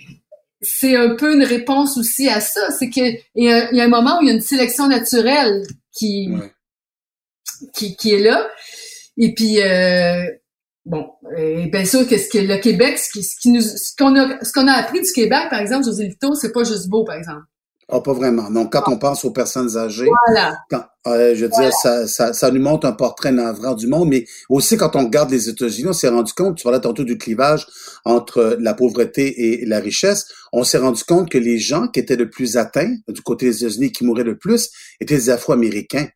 c'est 0.61 0.97
un 0.97 1.15
peu 1.15 1.35
une 1.35 1.45
réponse 1.45 1.97
aussi 1.97 2.29
à 2.29 2.41
ça. 2.41 2.71
C'est 2.73 2.91
que 2.91 3.01
il 3.01 3.45
y, 3.45 3.77
y 3.77 3.81
a 3.81 3.85
un 3.85 3.89
moment 3.89 4.19
où 4.19 4.23
il 4.23 4.29
y 4.29 4.31
a 4.33 4.35
une 4.35 4.41
sélection 4.41 4.89
naturelle 4.89 5.65
qui, 5.93 6.31
Ouais. 6.33 6.53
qui, 7.75 7.95
qui 7.95 8.15
est 8.15 8.19
là. 8.19 8.49
Et 9.17 9.35
puis 9.35 9.63
euh, 9.63 10.25
bon, 10.85 11.11
et 11.37 11.67
bien 11.67 11.85
sûr 11.85 12.07
que 12.07 12.19
ce 12.19 12.29
que 12.29 12.39
le 12.39 12.59
Québec, 12.59 12.99
ce 12.99 13.11
qui, 13.11 13.23
ce 13.23 13.37
qui 13.41 13.51
nous, 13.51 13.61
ce 13.61 13.95
qu'on 13.97 14.17
a, 14.17 14.45
ce 14.45 14.53
qu'on 14.53 14.67
a 14.67 14.73
appris 14.73 15.01
du 15.01 15.13
Québec, 15.13 15.45
par 15.51 15.61
exemple, 15.61 15.85
José 15.85 16.09
Lito, 16.09 16.35
c'est 16.35 16.53
pas 16.53 16.65
juste 16.65 16.89
beau, 16.89 17.05
par 17.05 17.17
exemple. 17.17 17.43
Ah, 17.93 18.01
pas 18.01 18.13
vraiment. 18.13 18.49
Donc, 18.51 18.73
quand 18.73 18.85
on 18.87 18.99
pense 18.99 19.25
aux 19.25 19.33
personnes 19.33 19.77
âgées, 19.77 20.07
Voilà. 20.29 20.57
quand, 20.71 20.85
euh, 21.09 21.35
je 21.35 21.45
veux 21.45 21.51
dire, 21.51 21.73
ça, 21.73 22.07
ça, 22.07 22.33
ça 22.33 22.51
nous 22.53 22.63
montre 22.63 22.87
un 22.87 22.93
portrait 22.93 23.33
navrant 23.33 23.75
du 23.75 23.89
monde, 23.89 24.09
mais 24.09 24.27
aussi 24.49 24.77
quand 24.77 24.95
on 24.95 25.07
regarde 25.07 25.31
les 25.31 25.49
États-Unis, 25.49 25.89
on 25.89 25.93
s'est 25.93 26.09
rendu 26.09 26.33
compte, 26.33 26.57
tu 26.57 26.63
parlais 26.63 26.81
tantôt 26.81 27.03
du 27.03 27.19
clivage 27.19 27.67
entre 28.05 28.57
la 28.61 28.75
pauvreté 28.75 29.63
et 29.63 29.67
la 29.67 29.81
richesse, 29.81 30.27
on 30.53 30.63
s'est 30.63 30.79
rendu 30.79 31.03
compte 31.03 31.29
que 31.29 31.39
les 31.39 31.59
gens 31.59 31.89
qui 31.89 31.99
étaient 31.99 32.15
le 32.15 32.31
plus 32.31 32.57
atteints 32.57 32.95
du 33.09 33.23
côté 33.23 33.47
des 33.47 33.65
États-Unis, 33.65 33.91
qui 33.91 34.05
mouraient 34.05 34.23
le 34.23 34.39
plus, 34.39 34.71
étaient 35.01 35.15
les 35.17 35.31
Afro-Américains. 35.31 36.07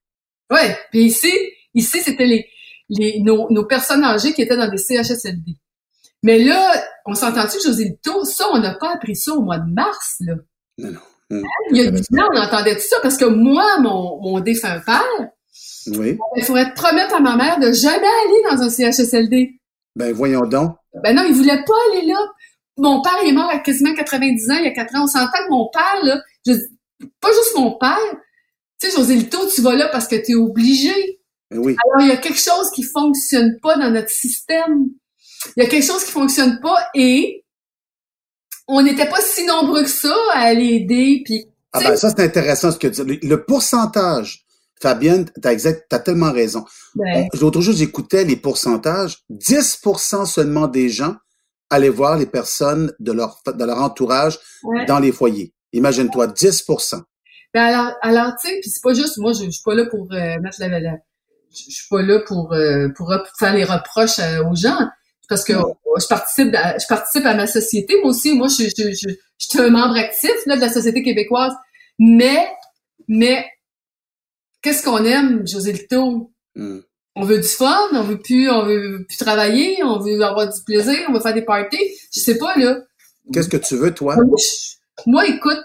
Ouais. 0.52 0.78
Puis 0.92 1.06
ici, 1.06 1.32
ici, 1.74 2.02
c'était 2.02 2.26
les, 2.26 2.46
les 2.88 3.20
nos, 3.22 3.50
nos 3.50 3.64
personnes 3.64 4.04
âgées 4.04 4.32
qui 4.32 4.42
étaient 4.42 4.56
dans 4.56 4.68
des 4.70 4.78
CHSLD. 4.78 5.56
Mais 6.22 6.38
là, 6.38 6.72
on 7.04 7.14
s'entend-tu, 7.14 7.58
José 7.64 7.84
Lito, 7.84 8.24
ça, 8.24 8.46
on 8.52 8.58
n'a 8.58 8.74
pas 8.74 8.94
appris 8.94 9.14
ça 9.14 9.34
au 9.34 9.42
mois 9.42 9.58
de 9.58 9.70
mars, 9.70 10.16
là. 10.20 10.34
Non, 10.78 10.90
non. 10.90 11.00
Hum. 11.30 11.42
Il 11.70 11.76
y 11.78 11.86
a 11.86 11.90
du 11.90 12.02
temps, 12.02 12.28
on 12.32 12.38
entendait 12.38 12.74
tout 12.74 12.86
ça 12.88 12.96
parce 13.02 13.16
que 13.16 13.24
moi, 13.24 13.78
mon, 13.80 14.20
mon 14.22 14.40
défunt 14.40 14.80
père, 14.80 15.02
Oui. 15.88 16.18
il 16.36 16.44
faudrait 16.44 16.72
promettre 16.74 17.14
à 17.14 17.20
ma 17.20 17.36
mère 17.36 17.58
de 17.58 17.72
jamais 17.72 17.96
aller 17.96 18.56
dans 18.56 18.62
un 18.62 18.70
CHSLD. 18.70 19.58
Ben, 19.96 20.12
voyons 20.12 20.46
donc. 20.46 20.76
Ben 21.02 21.14
non, 21.14 21.24
il 21.26 21.34
voulait 21.34 21.62
pas 21.64 21.74
aller 21.92 22.06
là. 22.06 22.18
Mon 22.76 23.02
père, 23.02 23.16
il 23.22 23.30
est 23.30 23.32
mort 23.32 23.50
à 23.50 23.58
quasiment 23.58 23.94
90 23.94 24.50
ans, 24.50 24.56
il 24.58 24.64
y 24.64 24.68
a 24.68 24.72
4 24.72 24.96
ans. 24.96 25.04
On 25.04 25.06
s'entend 25.06 25.30
que 25.30 25.50
mon 25.50 25.68
père, 25.72 26.04
là, 26.04 26.20
je, 26.46 26.52
pas 27.20 27.28
juste 27.28 27.56
mon 27.56 27.78
père, 27.78 27.98
tu 28.80 28.90
sais, 28.90 28.96
José 28.96 29.14
Lito, 29.14 29.38
tu 29.54 29.60
vas 29.60 29.76
là 29.76 29.88
parce 29.88 30.08
que 30.08 30.16
tu 30.16 30.32
es 30.32 30.34
obligé. 30.34 31.20
Ben 31.50 31.58
oui. 31.58 31.76
Alors, 31.84 32.06
il 32.06 32.08
y 32.08 32.12
a 32.12 32.16
quelque 32.16 32.40
chose 32.40 32.70
qui 32.74 32.82
fonctionne 32.82 33.58
pas 33.60 33.76
dans 33.76 33.90
notre 33.90 34.10
système. 34.10 34.86
Il 35.56 35.62
y 35.62 35.66
a 35.66 35.68
quelque 35.68 35.84
chose 35.84 36.04
qui 36.04 36.10
fonctionne 36.10 36.60
pas 36.60 36.88
et 36.94 37.44
on 38.66 38.82
n'était 38.82 39.08
pas 39.08 39.20
si 39.20 39.44
nombreux 39.46 39.82
que 39.82 39.90
ça 39.90 40.14
à 40.32 40.40
aller 40.40 40.68
aider. 40.76 41.22
Puis, 41.24 41.46
Ah 41.72 41.80
ben, 41.80 41.96
ça, 41.96 42.10
c'est 42.10 42.22
intéressant 42.22 42.70
ce 42.72 42.78
que 42.78 42.88
tu 42.88 43.04
dis. 43.04 43.26
Le, 43.26 43.44
pourcentage, 43.44 44.46
Fabienne, 44.80 45.26
t'as 45.42 45.52
exact, 45.52 45.86
t'as 45.88 45.98
tellement 45.98 46.32
raison. 46.32 46.64
ben, 46.94 47.28
L'autre 47.40 47.60
jour, 47.60 47.74
j'écoutais 47.74 48.24
les 48.24 48.36
pourcentages. 48.36 49.18
10% 49.30 50.26
seulement 50.26 50.66
des 50.66 50.88
gens 50.88 51.16
allaient 51.70 51.88
voir 51.88 52.16
les 52.16 52.26
personnes 52.26 52.92
de 53.00 53.12
leur, 53.12 53.40
de 53.46 53.64
leur 53.64 53.78
entourage 53.78 54.38
ouais. 54.64 54.86
dans 54.86 54.98
les 54.98 55.12
foyers. 55.12 55.52
Imagine-toi, 55.72 56.28
10 56.28 56.64
Ben 57.52 57.62
alors, 57.64 57.92
alors 58.00 58.32
tu 58.40 58.48
sais, 58.48 58.60
puis 58.60 58.70
c'est 58.70 58.82
pas 58.82 58.94
juste, 58.94 59.18
moi, 59.18 59.32
je, 59.32 59.44
je 59.44 59.50
suis 59.50 59.62
pas 59.64 59.74
là 59.74 59.86
pour 59.86 60.06
euh, 60.12 60.40
mettre 60.40 60.60
la, 60.60 60.68
la- 60.80 60.98
je, 61.54 61.70
suis 61.70 61.88
pas 61.88 62.02
là 62.02 62.20
pour 62.20 62.52
euh, 62.52 62.88
pour 62.96 63.12
faire 63.38 63.54
les 63.54 63.64
reproches 63.64 64.18
euh, 64.18 64.44
aux 64.44 64.54
gens, 64.54 64.88
parce 65.28 65.44
que 65.44 65.52
je 65.52 66.06
participe, 66.06 66.54
à, 66.54 66.76
je 66.78 66.86
participe 66.88 67.24
à 67.24 67.34
ma 67.34 67.46
société, 67.46 67.94
moi 68.00 68.10
aussi, 68.10 68.34
moi, 68.34 68.48
je, 68.48 68.64
je, 68.64 68.92
je, 68.92 69.14
je 69.38 69.46
suis 69.46 69.60
un 69.60 69.70
membre 69.70 69.96
actif 69.96 70.34
là, 70.46 70.56
de 70.56 70.60
la 70.60 70.70
société 70.70 71.02
québécoise, 71.02 71.54
mais 71.98 72.48
mais 73.08 73.46
qu'est-ce 74.62 74.82
qu'on 74.82 75.04
aime, 75.04 75.46
José 75.46 75.72
Lito? 75.72 76.32
Hmm. 76.54 76.80
On 77.16 77.24
veut 77.24 77.38
du 77.38 77.46
fun, 77.46 77.88
on 77.92 78.02
veut 78.02 78.18
plus, 78.18 78.50
on 78.50 78.64
veut 78.64 79.04
plus 79.06 79.16
travailler, 79.16 79.84
on 79.84 80.00
veut 80.00 80.20
avoir 80.22 80.52
du 80.52 80.60
plaisir, 80.64 80.98
on 81.08 81.12
veut 81.12 81.20
faire 81.20 81.34
des 81.34 81.44
parties. 81.44 81.78
Je 82.12 82.20
sais 82.20 82.38
pas 82.38 82.56
là. 82.56 82.80
Qu'est-ce 83.32 83.48
que 83.48 83.56
tu 83.56 83.76
veux, 83.76 83.94
toi? 83.94 84.16
Moi, 84.16 84.36
moi, 85.06 85.26
écoute, 85.26 85.62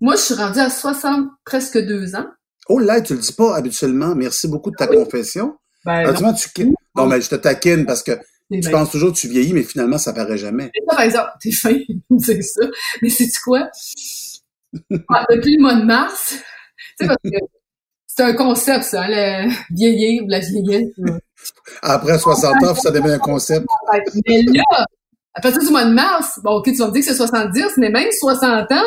moi, 0.00 0.14
je 0.14 0.20
suis 0.20 0.34
rendue 0.34 0.60
à 0.60 0.70
60, 0.70 1.28
presque 1.44 1.78
deux 1.78 2.14
ans. 2.14 2.26
Oh 2.68 2.78
là, 2.78 3.00
tu 3.00 3.14
le 3.14 3.20
dis 3.20 3.32
pas 3.32 3.56
habituellement. 3.56 4.14
Merci 4.14 4.48
beaucoup 4.48 4.70
de 4.70 4.76
ta 4.76 4.86
confession. 4.86 5.56
Ben, 5.84 6.04
Ah, 6.06 6.32
tu. 6.32 6.72
Non, 6.96 7.06
mais 7.06 7.20
je 7.20 7.28
te 7.28 7.34
taquine 7.36 7.86
parce 7.86 8.02
que 8.02 8.12
C'est 8.50 8.60
tu 8.60 8.68
bien. 8.68 8.70
penses 8.72 8.90
toujours 8.90 9.12
que 9.12 9.18
tu 9.18 9.28
vieillis, 9.28 9.52
mais 9.52 9.62
finalement, 9.62 9.98
ça 9.98 10.12
paraît 10.12 10.38
jamais. 10.38 10.70
Mais 10.74 10.80
ça, 10.88 10.96
par 10.96 11.04
exemple, 11.04 11.28
t'es 11.40 11.52
fin 11.52 11.72
de 11.72 12.16
dire 12.16 12.42
ça. 12.42 12.66
Mais 13.02 13.10
c'est 13.10 13.28
quoi? 13.44 13.68
Ah, 15.10 15.24
depuis 15.30 15.56
le 15.56 15.62
mois 15.62 15.74
de 15.76 15.84
mars, 15.84 16.34
tu 16.34 16.36
sais, 17.00 17.06
parce 17.06 17.18
que 17.24 17.38
c'est 18.06 18.22
un 18.22 18.32
concept, 18.34 18.84
ça, 18.84 19.02
hein, 19.02 19.08
le 19.46 19.50
vieillir 19.74 20.24
ou 20.24 20.28
la 20.28 20.40
vieillesse. 20.40 20.88
Après 21.82 22.18
60 22.18 22.62
ans, 22.64 22.74
ça 22.74 22.90
devient 22.90 23.12
un 23.12 23.18
concept. 23.18 23.66
Mais 24.26 24.42
là, 24.42 24.62
à 25.34 25.40
partir 25.40 25.60
du 25.60 25.70
mois 25.70 25.84
de 25.84 25.92
mars, 25.92 26.40
bon, 26.42 26.56
ok, 26.56 26.64
tu 26.64 26.76
vas 26.78 26.88
me 26.88 26.92
dire 26.92 27.02
que 27.02 27.08
c'est 27.08 27.14
70, 27.14 27.74
mais 27.76 27.90
même 27.90 28.08
60 28.10 28.72
ans, 28.72 28.84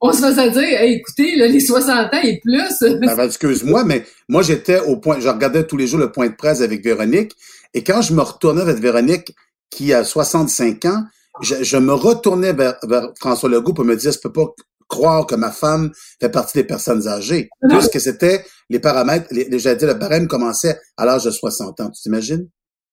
on 0.00 0.12
se 0.12 0.20
faisait 0.22 0.50
dire, 0.50 0.62
hey, 0.80 0.94
écoutez, 0.94 1.36
là, 1.36 1.46
les 1.46 1.60
60 1.60 2.12
ans 2.14 2.20
et 2.22 2.40
plus, 2.40 2.62
Ben, 2.80 3.16
ben, 3.16 3.26
excuse-moi, 3.26 3.84
mais 3.84 4.04
moi, 4.28 4.42
j'étais 4.42 4.80
au 4.80 4.96
point, 4.98 5.20
je 5.20 5.28
regardais 5.28 5.66
tous 5.66 5.76
les 5.76 5.86
jours 5.86 5.98
le 6.00 6.12
point 6.12 6.28
de 6.28 6.34
presse 6.34 6.60
avec 6.60 6.82
Véronique, 6.84 7.32
et 7.74 7.82
quand 7.84 8.02
je 8.02 8.14
me 8.14 8.22
retournais 8.22 8.64
vers 8.64 8.76
Véronique, 8.76 9.34
qui 9.70 9.92
a 9.92 10.04
65 10.04 10.84
ans, 10.84 11.04
je, 11.42 11.62
je 11.64 11.76
me 11.76 11.92
retournais 11.92 12.52
vers, 12.52 12.76
vers 12.84 13.08
François 13.18 13.48
Legault 13.48 13.74
pour 13.74 13.84
me 13.84 13.96
dire, 13.96 14.12
je 14.12 14.18
peux 14.20 14.32
pas 14.32 14.46
croire 14.88 15.26
que 15.26 15.34
ma 15.34 15.50
femme 15.50 15.90
fait 16.20 16.28
partie 16.28 16.58
des 16.58 16.64
personnes 16.64 17.08
âgées. 17.08 17.48
Puisque 17.78 18.00
c'était 18.00 18.44
les 18.70 18.78
paramètres, 18.78 19.26
les, 19.32 19.44
les- 19.44 19.58
j'allais 19.58 19.76
dire, 19.76 19.88
le 19.88 19.94
barème 19.94 20.28
commençait 20.28 20.78
à 20.96 21.04
l'âge 21.04 21.24
de 21.24 21.30
60 21.32 21.80
ans. 21.80 21.90
Tu 21.90 22.02
t'imagines? 22.02 22.48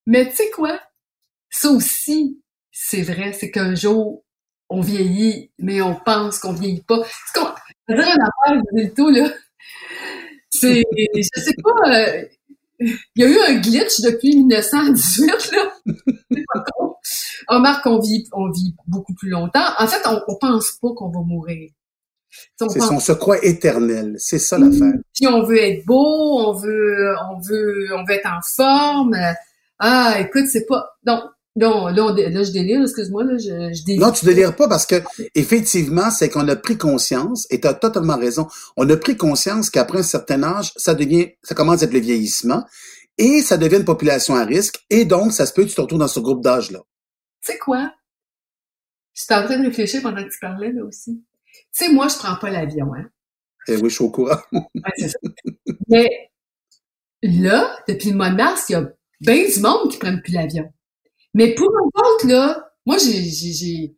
Mais 0.08 0.28
tu 0.30 0.38
sais 0.38 0.50
quoi? 0.50 0.80
Ça 1.52 1.70
aussi, 1.70 2.42
c'est 2.72 3.04
vrai, 3.04 3.34
c'est 3.38 3.52
qu'un 3.52 3.76
jour, 3.76 4.24
on 4.72 4.82
vieillit, 4.82 5.52
mais 5.60 5.82
on 5.82 5.96
pense 5.96 6.40
qu'on 6.40 6.54
vieillit 6.54 6.82
pas. 6.82 7.00
C'est 7.28 7.40
qu'on, 7.40 7.48
je 7.90 7.94
veux 7.94 8.02
dire 8.02 8.16
une 8.16 8.22
affaire, 8.22 8.64
je 8.72 8.84
dis 8.84 8.94
tout, 8.94 9.10
là. 9.10 9.30
C'est, 10.50 10.84
je 11.16 11.42
sais 11.42 11.56
pas, 11.62 11.94
euh, 11.94 12.26
il 12.80 12.98
y 13.16 13.24
a 13.24 13.28
eu 13.28 13.38
un 13.50 13.60
glitch 13.60 14.00
depuis 14.02 14.36
1918, 14.38 15.28
là. 15.28 15.74
C'est 16.32 16.46
pas 16.54 16.64
con. 16.72 16.96
On 17.50 17.56
remarque 17.56 17.84
qu'on 17.84 18.00
vit, 18.00 18.28
on 18.32 18.50
vit 18.50 18.74
beaucoup 18.88 19.14
plus 19.14 19.30
longtemps. 19.30 19.66
En 19.78 19.88
fait, 19.88 20.02
on, 20.08 20.22
on 20.28 20.36
pense 20.38 20.72
pas 20.82 20.90
qu'on 20.96 21.10
va 21.10 21.20
mourir. 21.20 21.70
On 22.62 22.70
C'est 22.70 22.80
pense 22.80 22.88
son 22.88 23.00
se 23.00 23.12
croit 23.12 23.44
éternel. 23.44 24.16
C'est 24.18 24.40
ça 24.40 24.58
l'affaire. 24.58 24.94
puis 25.14 25.28
on 25.28 25.44
veut 25.44 25.62
être 25.62 25.86
beau, 25.86 26.40
on 26.40 26.54
veut, 26.54 27.14
on 27.30 27.40
veut, 27.42 27.90
on 27.94 28.06
veut 28.06 28.14
être 28.14 28.30
en 28.30 28.42
forme. 28.42 29.18
Ah, 29.80 30.16
écoute, 30.20 30.46
c'est 30.50 30.66
pas. 30.66 30.92
Non, 31.06 31.24
non, 31.58 31.88
là, 31.88 32.14
là, 32.14 32.44
je 32.44 32.52
délire, 32.52 32.82
excuse-moi, 32.82 33.26
là, 33.26 33.38
je, 33.38 33.74
je 33.74 33.84
délire. 33.84 34.08
Non, 34.08 34.14
tu 34.14 34.26
délires 34.26 34.56
pas 34.56 34.70
parce 34.70 34.86
que 34.86 34.96
effectivement, 35.36 36.10
c'est 36.10 36.30
qu'on 36.30 36.48
a 36.48 36.56
pris 36.56 36.78
conscience, 36.78 37.46
et 37.50 37.60
tu 37.60 37.68
as 37.68 37.74
totalement 37.74 38.18
raison, 38.18 38.48
on 38.78 38.90
a 38.90 38.96
pris 38.96 39.18
conscience 39.18 39.70
qu'après 39.70 40.00
un 40.00 40.04
certain 40.04 40.44
âge, 40.44 40.72
ça 40.78 40.96
devient, 40.96 41.32
ça 41.44 41.54
commence 41.54 41.82
à 41.82 41.86
être 41.86 41.94
le 41.94 42.00
vieillissement, 42.00 42.64
et 43.18 43.42
ça 43.42 43.58
devient 43.58 43.78
une 43.78 43.86
population 43.86 44.36
à 44.36 44.46
risque, 44.46 44.80
et 44.90 45.04
donc 45.04 45.34
ça 45.34 45.46
se 45.46 45.52
peut 45.54 45.64
que 45.64 45.70
tu 45.70 45.76
te 45.76 45.82
retrouves 45.82 46.00
dans 46.00 46.08
ce 46.08 46.22
groupe 46.22 46.42
d'âge-là. 46.42 46.80
Tu 47.42 47.52
sais 47.52 47.58
quoi? 47.58 47.94
J'étais 49.14 49.36
en 49.36 49.44
train 49.44 49.60
de 49.60 49.66
réfléchir 49.66 50.02
pendant 50.02 50.24
que 50.24 50.30
tu 50.30 50.40
parlais, 50.40 50.72
là 50.72 50.86
aussi. 50.86 51.22
Tu 51.54 51.86
sais, 51.86 51.92
moi, 51.92 52.08
je 52.08 52.16
prends 52.16 52.38
pas 52.38 52.50
l'avion, 52.50 52.94
hein. 52.94 53.10
Eh 53.68 53.76
oui, 53.76 53.90
je 53.90 53.96
suis 53.96 54.04
au 54.06 54.10
courant. 54.10 54.40
Ouais, 54.54 54.92
c'est 54.98 55.10
ça. 55.10 55.20
Mais 55.90 56.32
là, 57.22 57.78
depuis 57.88 58.12
le 58.12 58.18
mois 58.18 58.30
de 58.30 58.36
mars, 58.36 58.66
il 58.70 58.74
y 58.74 58.76
a 58.76 58.90
bien 59.20 59.46
du 59.48 59.60
monde 59.60 59.92
qui 59.92 59.98
prennent 59.98 60.22
plus 60.22 60.34
l'avion. 60.34 60.72
Mais 61.34 61.54
pour 61.56 61.68
autres, 61.68 62.28
là, 62.28 62.72
moi, 62.86 62.98
j'ai, 62.98 63.96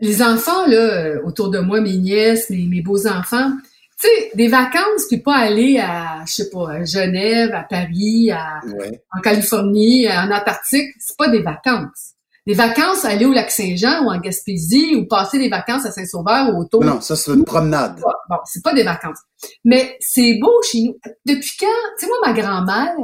les 0.00 0.22
enfants, 0.22 0.66
là, 0.66 0.76
euh, 0.76 1.22
autour 1.24 1.50
de 1.50 1.58
moi, 1.60 1.80
mes 1.80 1.96
nièces, 1.96 2.50
mes, 2.50 2.66
mes 2.66 2.82
beaux-enfants, 2.82 3.52
tu 4.00 4.08
sais, 4.08 4.30
des 4.34 4.48
vacances, 4.48 5.06
puis 5.08 5.18
pas 5.18 5.36
aller 5.36 5.78
à, 5.78 6.24
je 6.26 6.32
sais 6.32 6.50
pas, 6.50 6.72
à 6.72 6.84
Genève, 6.84 7.52
à 7.54 7.62
Paris, 7.62 8.30
à, 8.32 8.60
Ouais. 8.78 9.00
en 9.16 9.20
Californie, 9.20 10.08
en 10.08 10.30
Antarctique, 10.30 10.88
c'est 10.98 11.16
pas 11.16 11.28
des 11.28 11.42
vacances. 11.42 12.14
des 12.44 12.54
vacances, 12.54 13.04
aller 13.04 13.24
au 13.24 13.32
lac 13.32 13.52
Saint-Jean 13.52 14.04
ou 14.04 14.10
en 14.10 14.18
Gaspésie 14.18 14.96
ou 14.96 15.06
passer 15.06 15.38
des 15.38 15.48
vacances 15.48 15.86
à 15.86 15.92
Saint-Sauveur 15.92 16.52
ou 16.52 16.62
autour. 16.62 16.82
Non, 16.84 17.00
ça, 17.00 17.14
c'est 17.14 17.32
une 17.32 17.44
promenade. 17.44 18.00
Bon, 18.28 18.36
c'est 18.46 18.64
pas 18.64 18.74
des 18.74 18.82
vacances. 18.82 19.20
Mais 19.64 19.96
c'est 20.00 20.38
beau 20.40 20.60
chez 20.68 20.82
nous. 20.82 20.96
Depuis 21.24 21.52
quand, 21.60 21.66
tu 22.00 22.04
sais, 22.04 22.06
moi, 22.08 22.16
ma 22.26 22.32
grand-mère, 22.32 22.96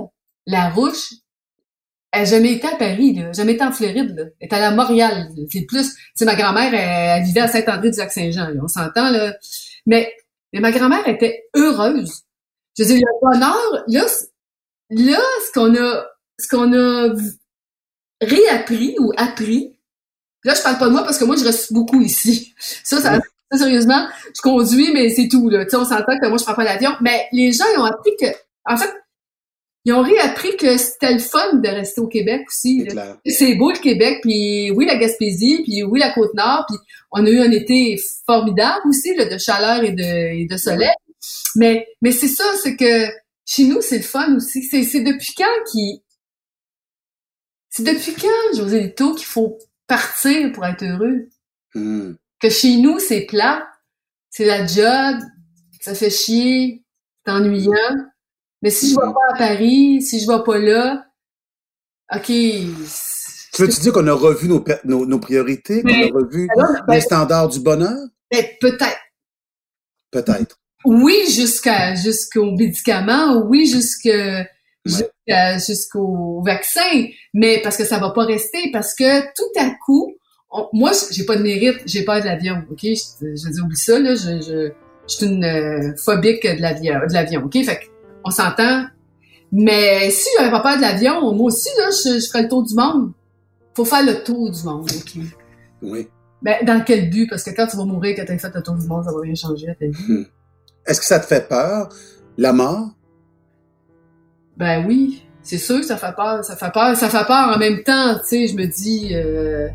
la 0.47 0.71
Rouche, 0.71 1.13
elle 2.11 2.23
n'a 2.23 2.25
jamais 2.25 2.53
été 2.53 2.67
à 2.67 2.77
Paris, 2.77 3.15
là. 3.15 3.33
jamais 3.33 3.53
été 3.53 3.65
en 3.65 3.73
Floride. 3.73 4.17
Là. 4.17 4.25
Elle 4.41 4.49
est 4.49 4.53
allée 4.53 4.65
à 4.65 4.71
Montréal. 4.71 5.29
C'est 5.51 5.67
plus. 5.67 5.95
Tu 5.95 6.01
sais, 6.15 6.25
ma 6.25 6.35
grand-mère, 6.35 6.73
elle, 6.73 7.23
vivait 7.25 7.41
à 7.41 7.49
Saint-André-du-Lac-Saint-Jean. 7.49 8.53
On 8.63 8.69
s'entend, 8.69 9.11
là. 9.11 9.35
Mais, 9.87 10.13
mais 10.53 10.61
ma 10.61 10.73
grand-mère 10.73 11.07
était 11.07 11.45
heureuse. 11.55 12.23
Je 12.79 12.85
veux 12.85 12.95
dire, 12.95 13.07
le 13.07 13.21
bonheur, 13.21 13.85
là, 13.89 14.07
là, 14.91 15.21
ce 15.47 15.53
qu'on 15.53 15.75
a, 15.75 16.07
ce 16.39 16.49
qu'on 16.49 16.73
a 16.73 17.15
réappris 18.23 18.97
ou 19.01 19.13
appris. 19.17 19.77
Là, 20.45 20.55
je 20.55 20.63
parle 20.63 20.79
pas 20.79 20.87
de 20.87 20.93
moi 20.93 21.03
parce 21.03 21.19
que 21.19 21.25
moi, 21.25 21.37
je 21.37 21.45
reste 21.45 21.73
beaucoup 21.73 22.01
ici. 22.01 22.55
Ça, 22.85 23.01
ça, 23.01 23.19
sérieusement, 23.53 24.09
je 24.35 24.41
conduis, 24.41 24.93
mais 24.95 25.11
c'est 25.11 25.29
tout, 25.29 25.51
là. 25.51 25.65
Tu 25.65 25.71
sais, 25.71 25.77
on 25.77 25.85
s'entend 25.85 26.19
que 26.19 26.29
moi, 26.29 26.39
je 26.39 26.45
prends 26.45 26.55
pas 26.55 26.65
l'avion. 26.65 26.93
Mais 27.03 27.27
les 27.33 27.53
gens, 27.53 27.65
ils 27.75 27.81
ont 27.81 27.85
appris 27.85 28.13
que, 28.19 28.27
en 28.65 28.79
fait, 28.79 28.91
ils 29.89 29.93
ont 29.95 30.03
réappris 30.03 30.55
que 30.59 30.77
c'était 30.77 31.15
le 31.15 31.19
fun 31.19 31.55
de 31.55 31.67
rester 31.67 32.03
au 32.03 32.09
Québec 32.09 32.43
aussi. 32.47 32.87
C'est 33.25 33.55
beau 33.55 33.73
le 33.73 33.79
Québec, 33.79 34.19
puis 34.21 34.71
oui 34.71 34.85
la 34.85 34.97
Gaspésie, 34.97 35.63
puis 35.63 35.83
oui 35.83 35.99
la 35.99 36.13
Côte-Nord, 36.13 36.67
puis 36.69 36.77
on 37.11 37.25
a 37.25 37.31
eu 37.31 37.39
un 37.39 37.51
été 37.51 37.99
formidable 38.27 38.87
aussi 38.87 39.15
là, 39.15 39.25
de 39.25 39.39
chaleur 39.39 39.83
et 39.83 39.93
de, 39.93 40.43
et 40.43 40.45
de 40.45 40.57
soleil. 40.59 40.91
Mais 41.57 41.89
mais 42.03 42.13
c'est 42.13 42.29
ça, 42.29 42.45
c'est 42.63 42.77
que 42.77 43.07
chez 43.47 43.65
nous 43.65 43.81
c'est 43.81 43.97
le 43.97 44.03
fun 44.03 44.37
aussi. 44.37 44.63
C'est 44.63 44.83
c'est 44.83 45.01
depuis 45.01 45.33
quand 45.35 45.47
qui 45.73 46.03
c'est 47.71 47.85
depuis 47.85 48.13
quand 48.13 48.59
José 48.59 48.83
Lito 48.83 49.15
qu'il 49.15 49.25
faut 49.25 49.57
partir 49.87 50.53
pour 50.53 50.67
être 50.67 50.85
heureux? 50.85 51.31
Hmm. 51.75 52.13
Que 52.41 52.51
chez 52.51 52.77
nous 52.77 52.99
c'est 52.99 53.23
plat, 53.23 53.67
c'est 54.29 54.45
la 54.45 54.67
job, 54.67 55.19
ça 55.81 55.95
fait 55.95 56.11
chier, 56.11 56.85
c'est 57.25 57.33
ennuyant. 57.33 57.73
Mais 58.63 58.71
si 58.71 58.91
je 58.91 58.95
vais 58.95 59.13
pas 59.13 59.35
à 59.35 59.39
Paris, 59.39 60.03
si 60.03 60.21
je 60.21 60.27
vais 60.27 60.43
pas 60.45 60.59
là, 60.59 61.05
OK. 62.15 62.27
Tu 62.27 63.63
veux-tu 63.63 63.81
dire 63.81 63.93
qu'on 63.93 64.07
a 64.07 64.13
revu 64.13 64.49
nos, 64.49 65.07
nos, 65.07 65.19
priorités, 65.19 65.83
qu'on 65.83 65.89
a 65.89 66.07
revu 66.15 66.49
ben, 66.57 66.95
les 66.95 67.01
standards 67.01 67.49
du 67.49 67.61
bonheur? 67.61 67.97
Ben, 68.31 68.45
peut-être. 68.61 68.99
Peut-être. 70.11 70.59
Oui, 70.85 71.17
jusqu'à 71.29 71.95
jusqu'aux 71.95 72.53
médicaments, 72.53 73.43
oui, 73.47 73.67
jusqu'à 73.67 74.47
jusqu'au 75.59 76.41
vaccin, 76.43 77.09
mais 77.35 77.61
parce 77.63 77.77
que 77.77 77.85
ça 77.85 77.99
va 77.99 78.11
pas 78.11 78.25
rester, 78.25 78.71
parce 78.73 78.95
que 78.95 79.21
tout 79.35 79.61
à 79.61 79.71
coup, 79.85 80.15
moi, 80.73 80.93
j'ai 81.11 81.25
pas 81.25 81.37
de 81.37 81.43
mérite, 81.43 81.83
j'ai 81.85 82.05
peur 82.05 82.21
de 82.21 82.27
l'avion, 82.27 82.63
ok? 82.71 82.81
Je, 82.83 83.37
je 83.37 83.51
dis, 83.51 83.61
oublie 83.61 83.77
ça, 83.77 83.99
là, 83.99 84.15
je, 84.15 84.41
je, 84.41 84.73
je 85.09 85.15
suis 85.15 85.27
une 85.27 85.45
euh, 85.45 85.95
phobique 85.97 86.45
de 86.45 86.63
l'avion, 86.63 86.95
de 87.07 87.13
l'avion, 87.13 87.43
ok? 87.45 87.65
Fait 87.65 87.77
que 87.77 87.98
on 88.29 88.31
s'entend. 88.31 88.87
Mais 89.51 90.11
si 90.11 90.29
j'avais 90.37 90.51
pas 90.51 90.61
peur 90.61 90.77
de 90.77 90.83
l'avion, 90.83 91.33
moi 91.33 91.47
aussi, 91.47 91.69
là, 91.79 91.89
je, 91.91 92.27
ferais 92.27 92.43
le 92.43 92.49
tour 92.49 92.63
du 92.63 92.75
monde. 92.75 93.13
Faut 93.75 93.85
faire 93.85 94.05
le 94.05 94.23
tour 94.23 94.51
du 94.51 94.63
monde, 94.63 94.91
OK? 94.91 95.23
Oui. 95.83 96.09
Ben, 96.43 96.65
dans 96.65 96.83
quel 96.85 97.11
but? 97.11 97.29
Parce 97.29 97.43
que 97.43 97.51
quand 97.51 97.67
tu 97.67 97.77
vas 97.77 97.85
mourir, 97.85 98.15
quand 98.17 98.25
tu 98.25 98.33
as 98.33 98.39
fait 98.39 98.55
le 98.55 98.63
tour 98.63 98.75
du 98.75 98.87
monde, 98.87 99.05
ça 99.05 99.13
va 99.13 99.21
rien 99.21 99.35
changer 99.35 99.69
à 99.69 99.75
ta 99.75 99.87
vie. 99.87 100.05
Hmm. 100.07 100.25
Est-ce 100.87 101.01
que 101.01 101.07
ça 101.07 101.21
te 101.21 101.27
fait 101.27 101.49
peur, 101.49 101.89
la 102.37 102.53
mort? 102.53 102.91
Ben 104.57 104.85
oui, 104.87 105.25
c'est 105.43 105.59
sûr 105.59 105.81
que 105.81 105.87
ça 105.87 105.97
fait 105.97 106.15
peur. 106.15 106.45
Ça 106.45 106.57
fait 106.57 106.73
peur. 106.73 106.97
Ça 106.97 107.09
fait 107.09 107.27
peur 107.27 107.55
en 107.55 107.59
même 107.59 107.83
temps, 107.83 108.15
tu 108.19 108.29
sais, 108.29 108.47
je 108.49 108.57
me 108.57 108.67
dis... 108.67 109.15
Euh 109.15 109.69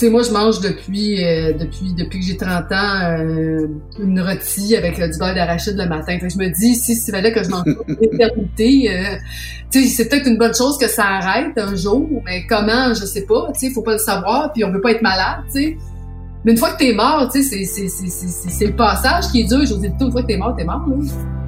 sais, 0.00 0.10
moi, 0.10 0.22
je 0.22 0.30
mange 0.30 0.60
depuis, 0.60 1.24
euh, 1.24 1.52
depuis, 1.52 1.92
depuis 1.92 2.20
que 2.20 2.26
j'ai 2.26 2.36
30 2.36 2.72
ans 2.72 3.18
euh, 3.18 3.66
une 3.98 4.20
rôtie 4.20 4.74
avec 4.76 4.98
euh, 4.98 5.08
du 5.08 5.18
beurre 5.18 5.34
d'arachide 5.34 5.76
le 5.76 5.86
matin. 5.86 6.18
je 6.20 6.38
me 6.38 6.48
dis, 6.48 6.74
si 6.74 6.94
c'est 6.94 7.12
fallait 7.12 7.32
que 7.32 7.42
je 7.42 7.50
mange 7.50 7.64
l'éternité, 8.00 8.90
tu 9.70 9.82
sais, 9.82 9.88
c'est 9.88 10.08
peut-être 10.08 10.26
une 10.26 10.38
bonne 10.38 10.54
chose 10.54 10.78
que 10.78 10.88
ça 10.88 11.04
arrête 11.04 11.56
un 11.56 11.74
jour, 11.76 12.08
mais 12.24 12.46
comment, 12.46 12.94
je 12.94 13.04
sais 13.04 13.26
pas. 13.26 13.48
Tu 13.52 13.66
sais, 13.66 13.70
faut 13.72 13.82
pas 13.82 13.92
le 13.92 13.98
savoir, 13.98 14.52
puis 14.52 14.64
on 14.64 14.72
veut 14.72 14.80
pas 14.80 14.92
être 14.92 15.02
malade, 15.02 15.44
tu 15.52 15.60
sais. 15.60 15.76
Mais 16.44 16.52
une 16.52 16.58
fois 16.58 16.70
que 16.70 16.78
t'es 16.78 16.94
mort, 16.94 17.30
tu 17.30 17.42
sais, 17.42 17.64
c'est 17.64 18.66
le 18.66 18.76
passage 18.76 19.28
qui 19.30 19.42
est 19.42 19.44
dur. 19.44 19.64
Je 19.66 19.74
vous 19.74 19.80
dis, 19.80 19.88
une 20.00 20.10
fois 20.10 20.22
que 20.22 20.26
t'es 20.26 20.38
mort, 20.38 20.54
t'es 20.56 20.64
mort, 20.64 20.84
là. 20.88 21.39